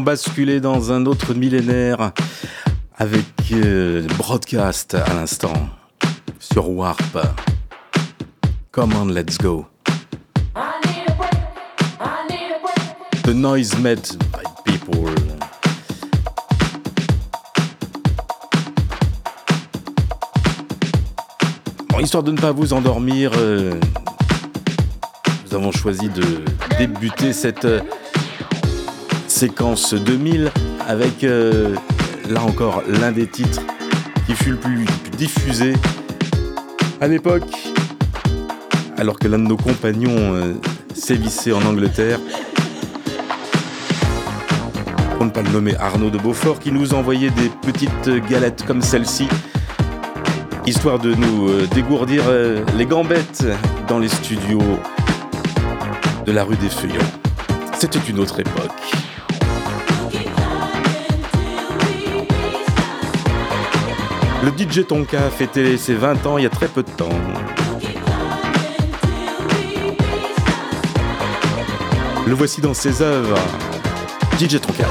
[0.00, 2.12] Basculer dans un autre millénaire
[2.96, 5.52] avec euh, Broadcast à l'instant
[6.38, 7.18] sur Warp.
[8.72, 9.66] Come on, let's go.
[13.22, 15.10] The noise made by people.
[21.90, 23.78] Bon, histoire de ne pas vous endormir, euh,
[25.46, 26.44] nous avons choisi de
[26.78, 27.64] débuter cette.
[27.64, 27.80] Euh,
[29.34, 30.52] séquence 2000
[30.86, 31.74] avec euh,
[32.30, 33.62] là encore l'un des titres
[34.26, 34.84] qui fut le plus
[35.18, 35.72] diffusé
[37.00, 37.50] à l'époque,
[38.96, 40.54] alors que l'un de nos compagnons euh,
[40.94, 42.20] sévissait en Angleterre.
[45.16, 48.82] Pour ne pas le nommer Arnaud de Beaufort, qui nous envoyait des petites galettes comme
[48.82, 49.26] celle-ci,
[50.64, 52.22] histoire de nous euh, dégourdir
[52.76, 53.44] les gambettes
[53.88, 54.78] dans les studios
[56.24, 57.10] de la rue des Feuillants.
[57.80, 58.83] C'était une autre époque.
[64.44, 67.08] Le DJ Tonka a fêté ses 20 ans il y a très peu de temps.
[72.26, 73.38] Le voici dans ses œuvres.
[74.38, 74.84] DJ Tonka.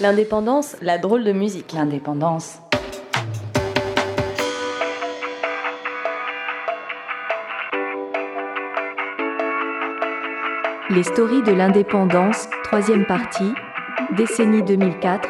[0.00, 1.72] L'indépendance, la drôle de musique.
[1.72, 2.60] L'indépendance.
[10.88, 13.52] Les stories de l'indépendance, troisième partie,
[14.16, 15.24] décennie 2004-2013.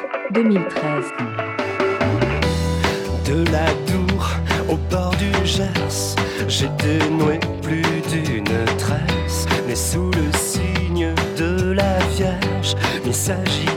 [3.26, 4.28] De la Dour
[4.68, 6.14] au port du Gers,
[6.46, 8.44] j'étais noué plus d'une
[8.76, 12.76] tresse, mais sous le signe de la Vierge,
[13.06, 13.67] mi Sagittaire,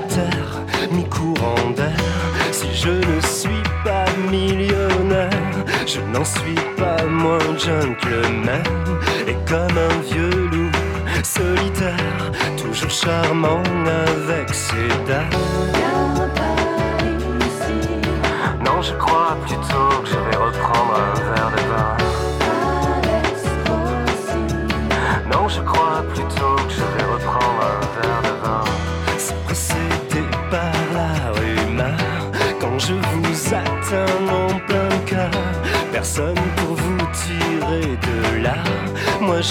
[6.12, 8.64] n'en suis pas moins gentleman.
[9.28, 10.72] Et comme un vieux loup
[11.24, 13.64] solitaire, toujours charmant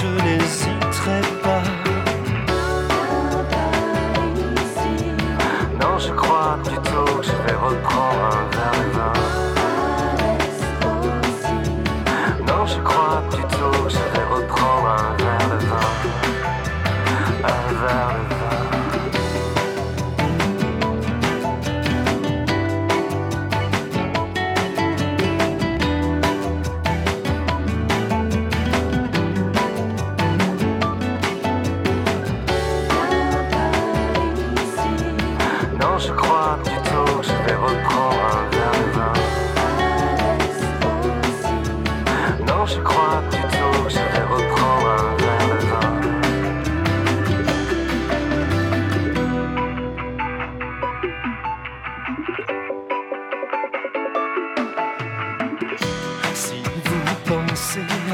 [0.00, 1.62] je n'hésiterai pas.
[5.80, 9.29] Non, je crois plutôt que je vais reprendre un verre de vin.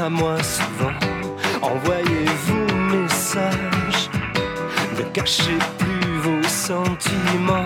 [0.07, 0.97] À moi souvent,
[1.61, 4.09] envoyez-vous message.
[4.97, 7.65] Ne cachez plus vos sentiments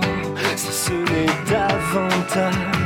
[0.56, 2.81] si ce n'est davantage.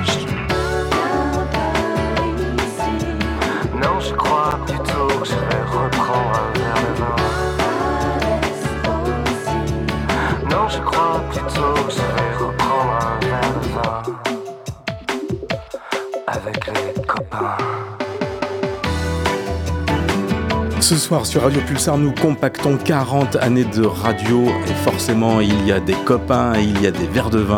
[20.85, 25.71] Ce soir sur Radio Pulsar, nous compactons 40 années de radio et forcément il y
[25.71, 27.57] a des copains, il y a des verres de vin,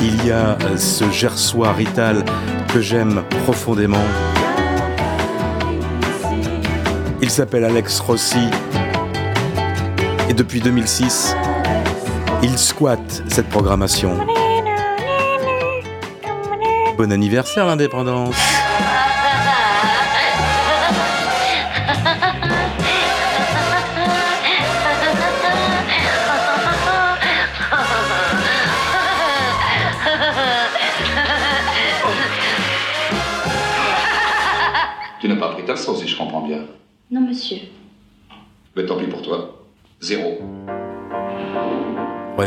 [0.00, 2.24] il y a euh, ce gersois Rital
[2.72, 4.04] que j'aime profondément.
[7.20, 8.46] Il s'appelle Alex Rossi
[10.28, 11.34] et depuis 2006,
[12.44, 14.16] il squatte cette programmation.
[16.96, 18.61] Bon anniversaire l'indépendance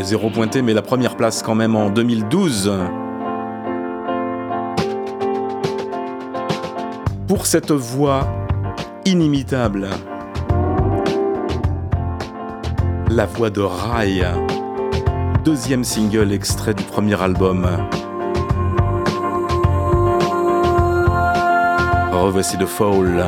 [0.06, 2.72] zéro pointé, mais la première place quand même en 2012.
[7.27, 8.27] Pour cette voix
[9.06, 9.90] inimitable,
[13.10, 14.22] la voix de Rai,
[15.44, 17.68] deuxième single extrait du premier album.
[22.11, 23.26] Revoici The Fall.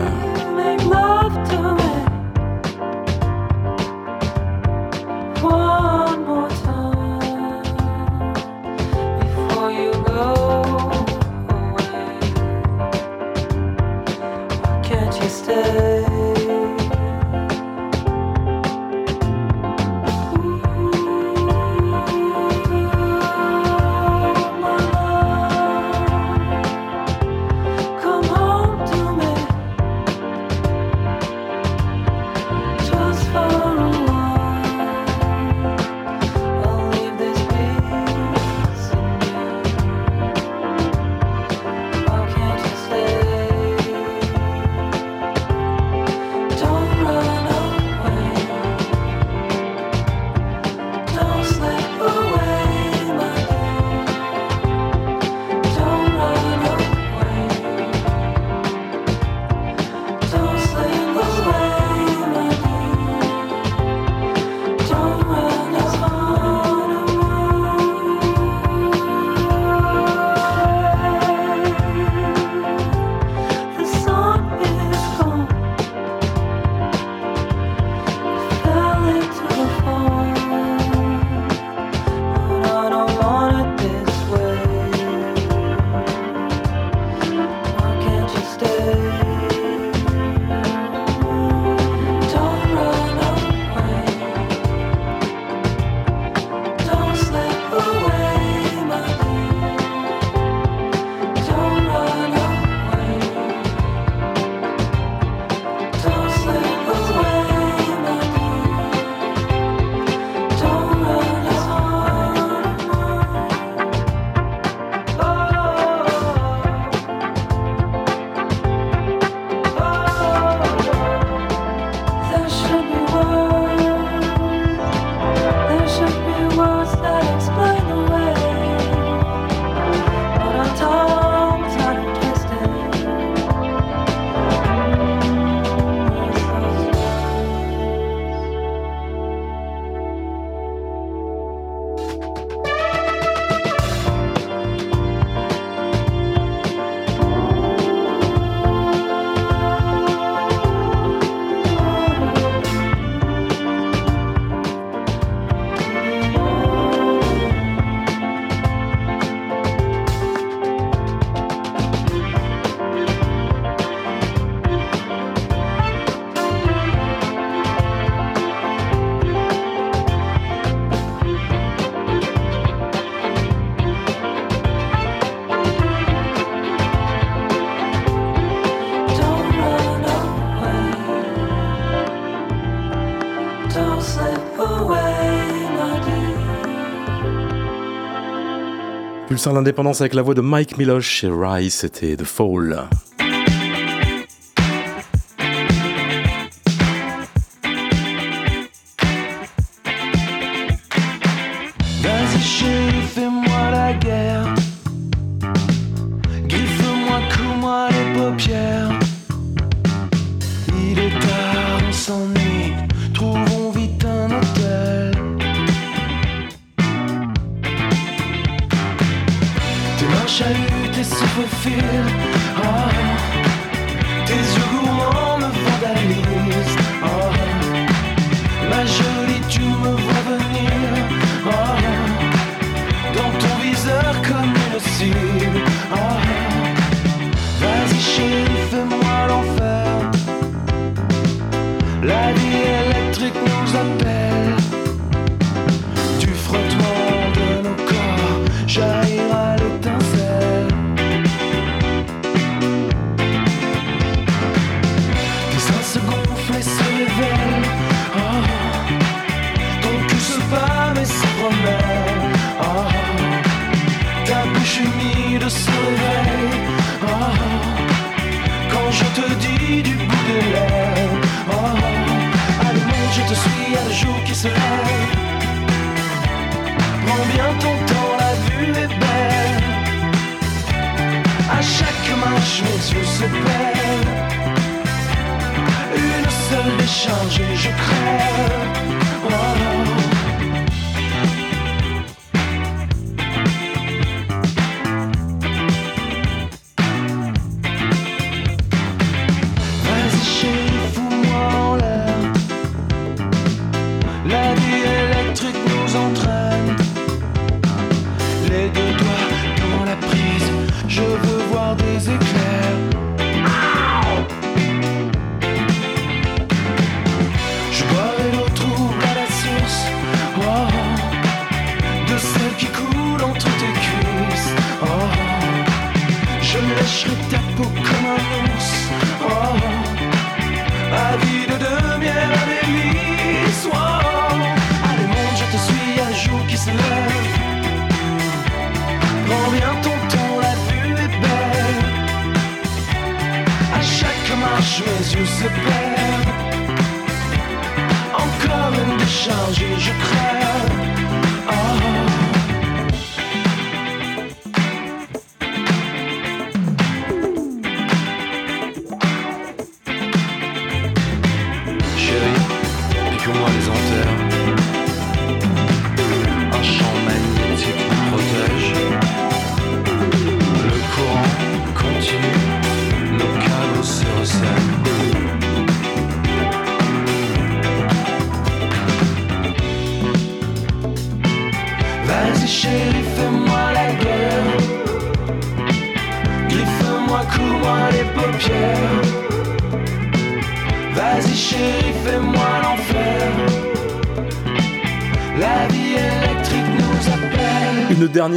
[189.54, 192.88] L'indépendance avec la voix de Mike Miloche et Rise, c'était The Fall.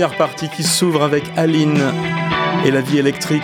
[0.01, 1.78] Dernière partie qui s'ouvre avec Aline
[2.64, 3.43] et la vie électrique.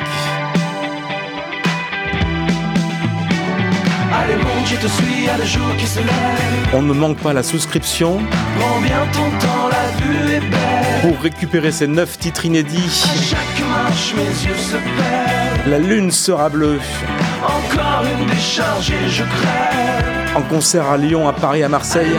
[6.72, 8.22] On ne manque pas la souscription
[11.02, 13.04] pour récupérer ces 9 titres inédits.
[15.66, 16.80] La lune sera bleue.
[17.42, 20.16] Encore une décharge et je crève.
[20.36, 22.12] En concert à Lyon, à Paris, à Marseille.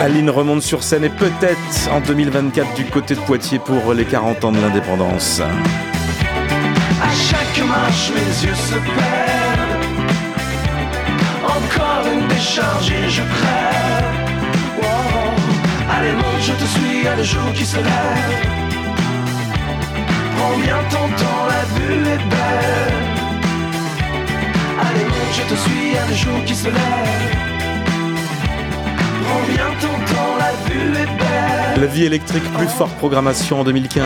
[0.00, 1.58] Aline remonte sur scène et peut-être
[1.92, 5.40] en 2024 du côté de Poitiers pour les 40 ans de l'indépendance.
[5.40, 9.58] À chaque marche, mes yeux se perdent.
[11.44, 14.04] Encore une décharge et je crève.
[14.78, 15.96] Wow.
[15.96, 18.58] Allez, monte, je te suis à le jour qui se lève.
[20.36, 23.17] Prends bien ton temps, la vue est belle.
[25.32, 26.74] Je te suis à le jour qui se lève.
[29.22, 31.80] Prends bien ton temps, la vue est belle.
[31.80, 34.04] La vie électrique, plus forte programmation en 2015.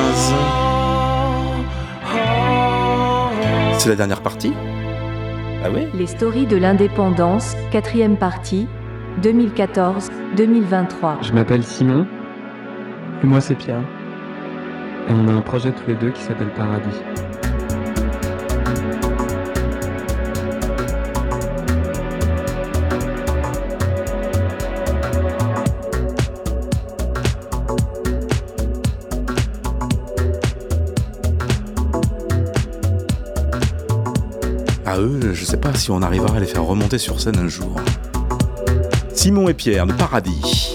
[3.78, 4.52] C'est la dernière partie
[5.64, 8.66] Ah oui Les stories de l'indépendance, quatrième partie,
[9.22, 11.22] 2014-2023.
[11.22, 12.06] Je m'appelle Simon.
[13.22, 13.80] Et moi, c'est Pierre.
[15.08, 17.00] Et on a un projet tous les deux qui s'appelle Paradis.
[35.82, 37.74] si on arrivera à les faire remonter sur scène un jour.
[39.12, 40.71] Simon et Pierre de Paradis.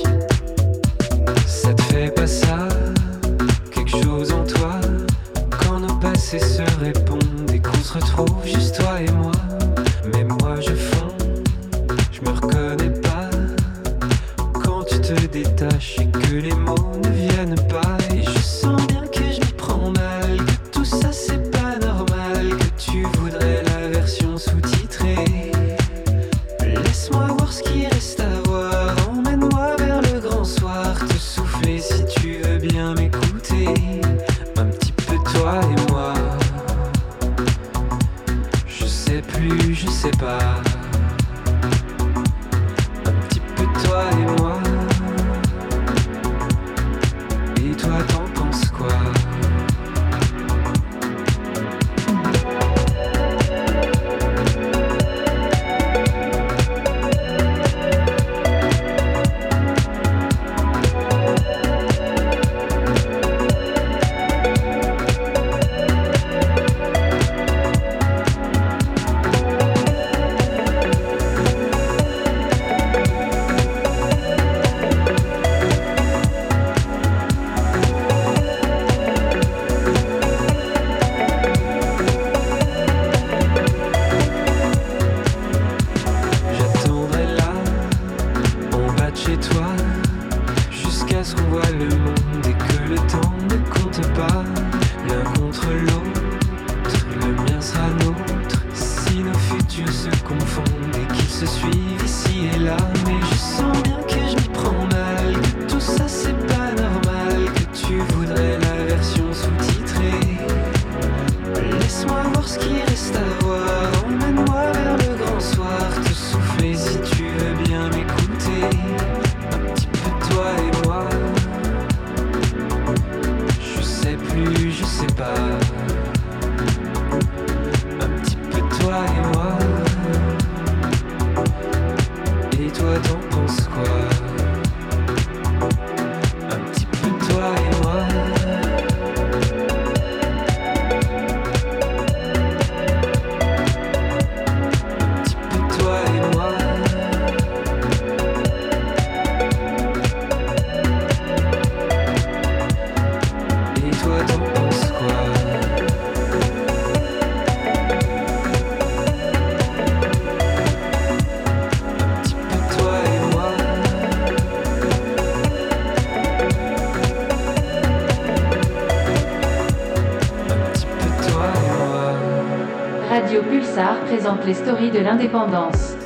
[174.18, 175.97] présente les stories de l'indépendance.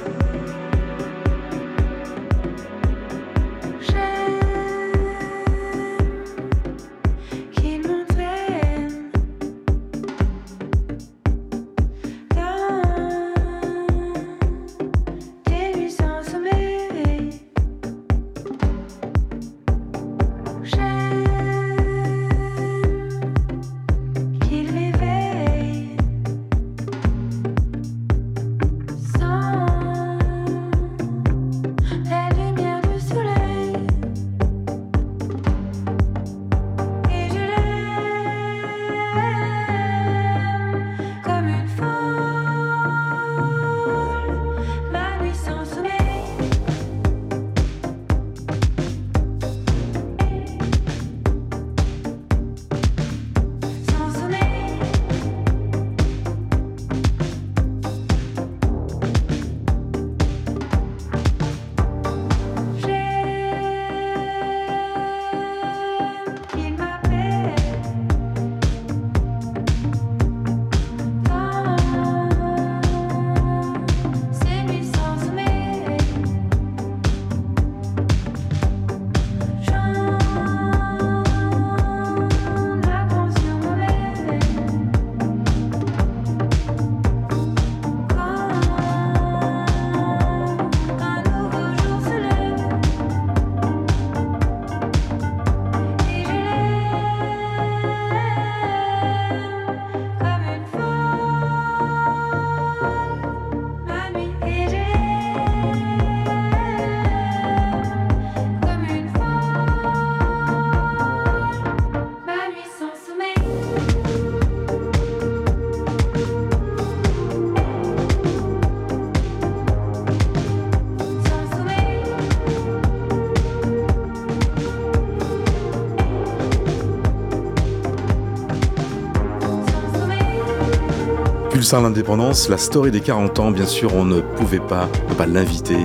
[131.80, 135.78] L'indépendance, la story des 40 ans, bien sûr, on ne pouvait pas ne pas l'inviter.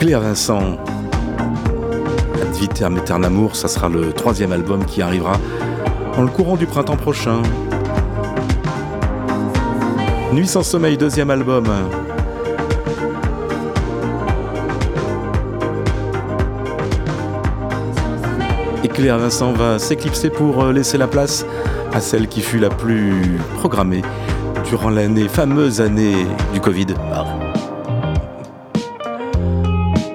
[0.00, 0.78] Claire Vincent,
[2.42, 5.38] Ad vitam aeternam ça sera le troisième album qui arrivera
[6.16, 7.40] dans le courant du printemps prochain.
[10.32, 11.66] Nuit sans sommeil, deuxième album.
[18.82, 21.46] Et Claire Vincent va s'éclipser pour euh, laisser la place
[21.92, 24.02] à celle qui fut la plus programmée
[24.74, 26.86] durant l'année, fameuse année du Covid.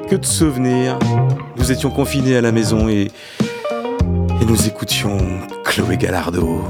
[0.10, 1.00] Que de souvenirs.
[1.56, 3.10] Nous étions confinés à la maison et,
[4.42, 5.18] et nous écoutions
[5.64, 6.62] Chloé Gallardo.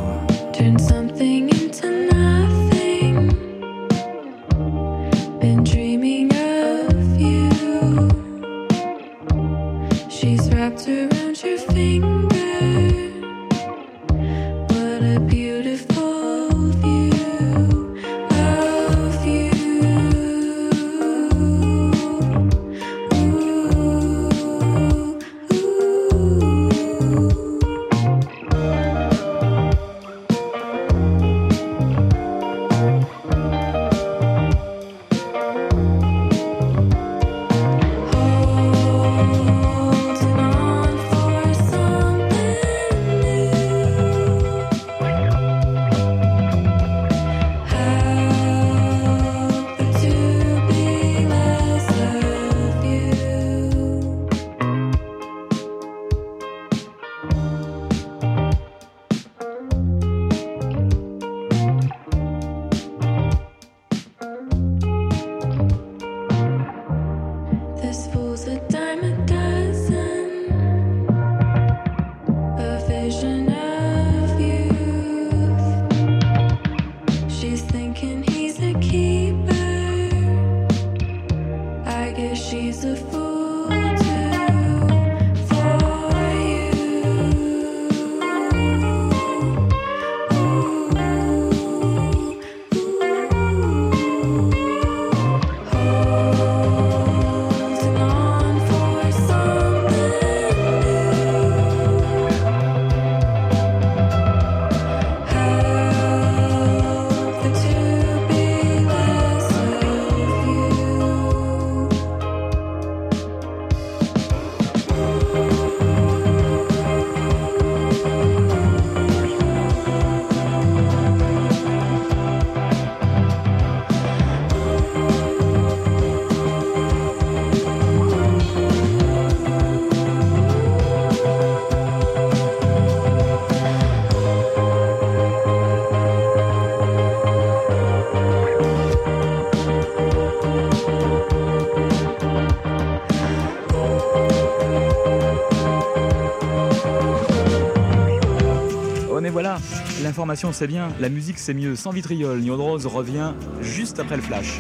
[150.29, 151.75] L'information c'est bien, la musique c'est mieux.
[151.75, 154.59] Sans vitriol, Niod Rose revient juste après le flash.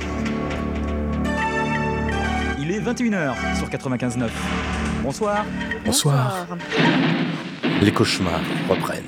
[2.59, 4.29] Il est 21h sur 95.9.
[5.03, 5.45] Bonsoir.
[5.85, 6.47] Bonsoir.
[7.83, 9.03] Les cauchemars reprennent.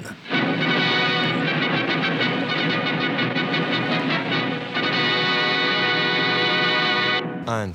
[7.48, 7.74] Eins,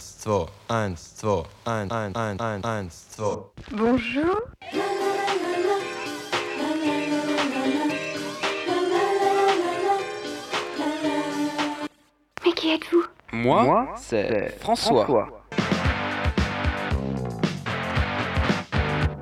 [12.66, 13.04] qui êtes-vous?
[13.32, 15.06] Moi, c'est François.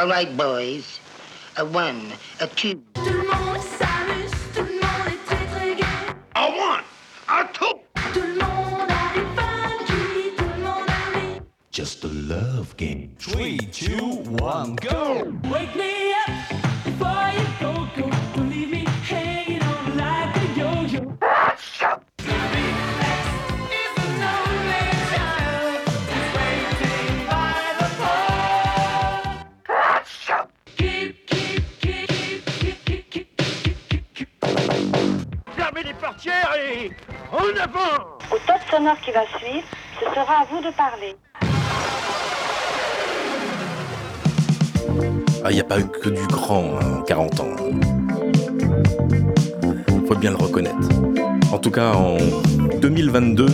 [0.00, 0.98] All right, boys.
[1.58, 2.00] A one,
[2.40, 2.82] a two.
[2.94, 5.84] Tout le monde s'amuse, tout le monde est très très gai.
[6.36, 6.84] A one,
[7.28, 7.66] a two.
[8.14, 11.42] Tout le monde a des funky, tout le monde a ri.
[11.70, 13.14] Just a love game.
[13.18, 15.34] Three, two, one, go!
[15.50, 16.30] Wake me up
[16.86, 18.10] if before you go, go.
[18.36, 18.49] Don't
[37.40, 39.66] en avant Au top sonore qui va suivre,
[39.98, 41.16] ce sera à vous de parler.
[45.42, 47.56] Ah, il n'y a pas eu que du grand hein, en 40 ans.
[50.06, 50.88] Faut bien le reconnaître.
[51.52, 52.18] En tout cas, en
[52.80, 53.46] 2022,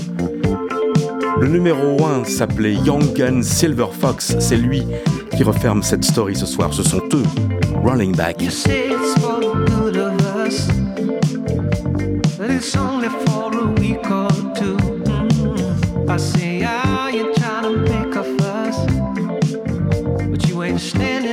[1.40, 4.36] le numéro 1 s'appelait Young Gun Silver Fox.
[4.40, 4.84] C'est lui
[5.36, 6.72] qui referme cette story ce soir.
[6.72, 7.22] Ce sont eux,
[7.84, 8.42] Rolling Back.
[16.16, 18.78] I say, ah, you're trying to make a fuss,
[20.30, 21.25] but you ain't standing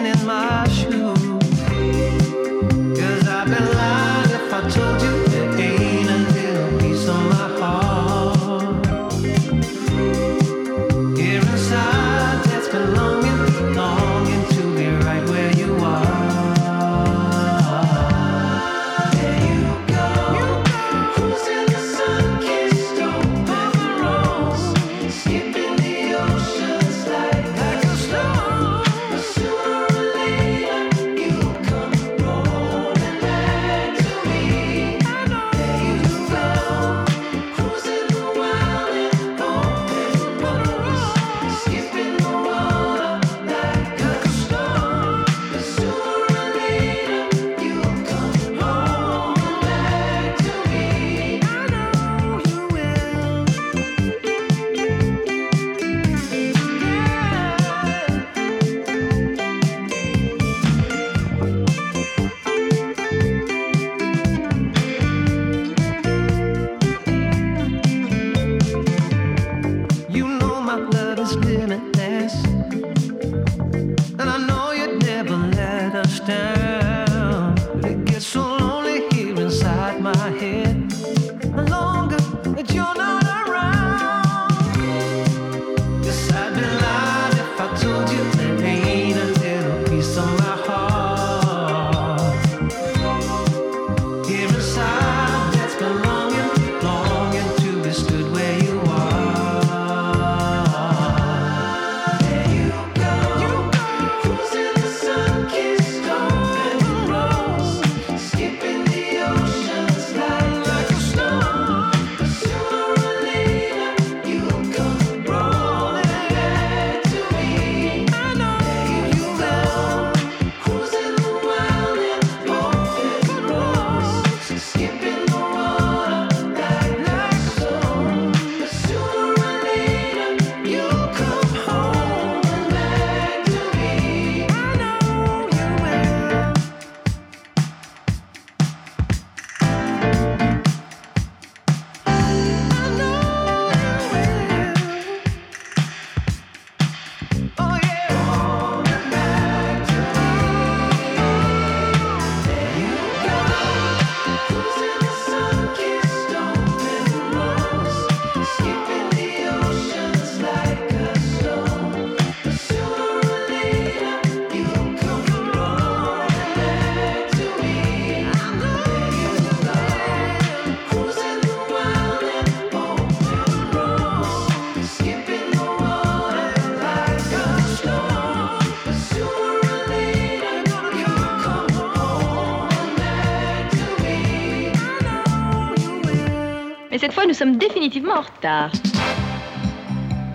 [187.44, 188.72] sommes définitivement en retard.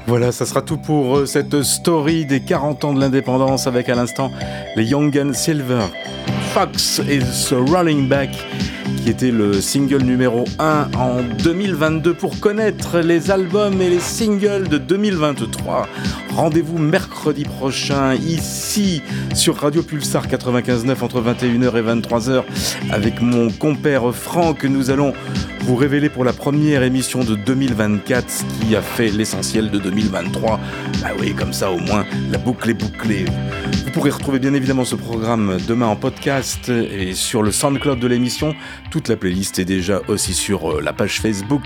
[0.07, 3.95] Voilà, ça sera tout pour euh, cette story des 40 ans de l'indépendance avec à
[3.95, 4.31] l'instant
[4.77, 5.85] les Young and Silver
[6.53, 7.03] Fox
[7.33, 8.31] ce Rolling Back
[9.03, 14.69] qui était le single numéro 1 en 2022 pour connaître les albums et les singles
[14.69, 15.87] de 2023.
[16.35, 19.03] Rendez-vous mercredi prochain ici
[19.35, 22.43] sur Radio Pulsar 95.9 entre 21h et 23h
[22.91, 24.65] avec mon compère Franck.
[24.65, 25.13] Nous allons
[25.69, 30.59] vous révéler pour la première émission de 2024 ce qui a fait l'essentiel de 2023.
[31.03, 33.27] Bah oui, comme ça au moins la boucle est bouclée.
[33.99, 38.07] Vous pourrez retrouver bien évidemment ce programme demain en podcast et sur le SoundCloud de
[38.07, 38.55] l'émission.
[38.93, 41.65] Toute la playlist est déjà aussi sur euh, la page Facebook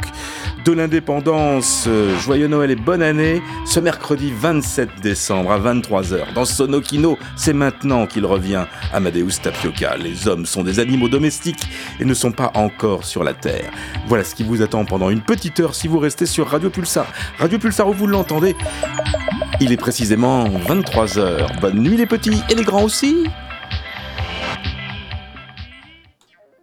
[0.64, 1.84] de l'indépendance.
[1.86, 3.42] Euh, Joyeux Noël et bonne année.
[3.66, 8.64] Ce mercredi 27 décembre à 23h dans Sonokino, c'est maintenant qu'il revient
[8.94, 9.98] Amadeus Tapioca.
[9.98, 11.68] Les hommes sont des animaux domestiques
[12.00, 13.70] et ne sont pas encore sur la Terre.
[14.06, 17.04] Voilà ce qui vous attend pendant une petite heure si vous restez sur Radio Pulsar.
[17.38, 18.56] Radio Pulsar où vous l'entendez,
[19.62, 21.60] il est précisément 23h.
[21.60, 23.24] Bonne nuit les petits et les grands aussi.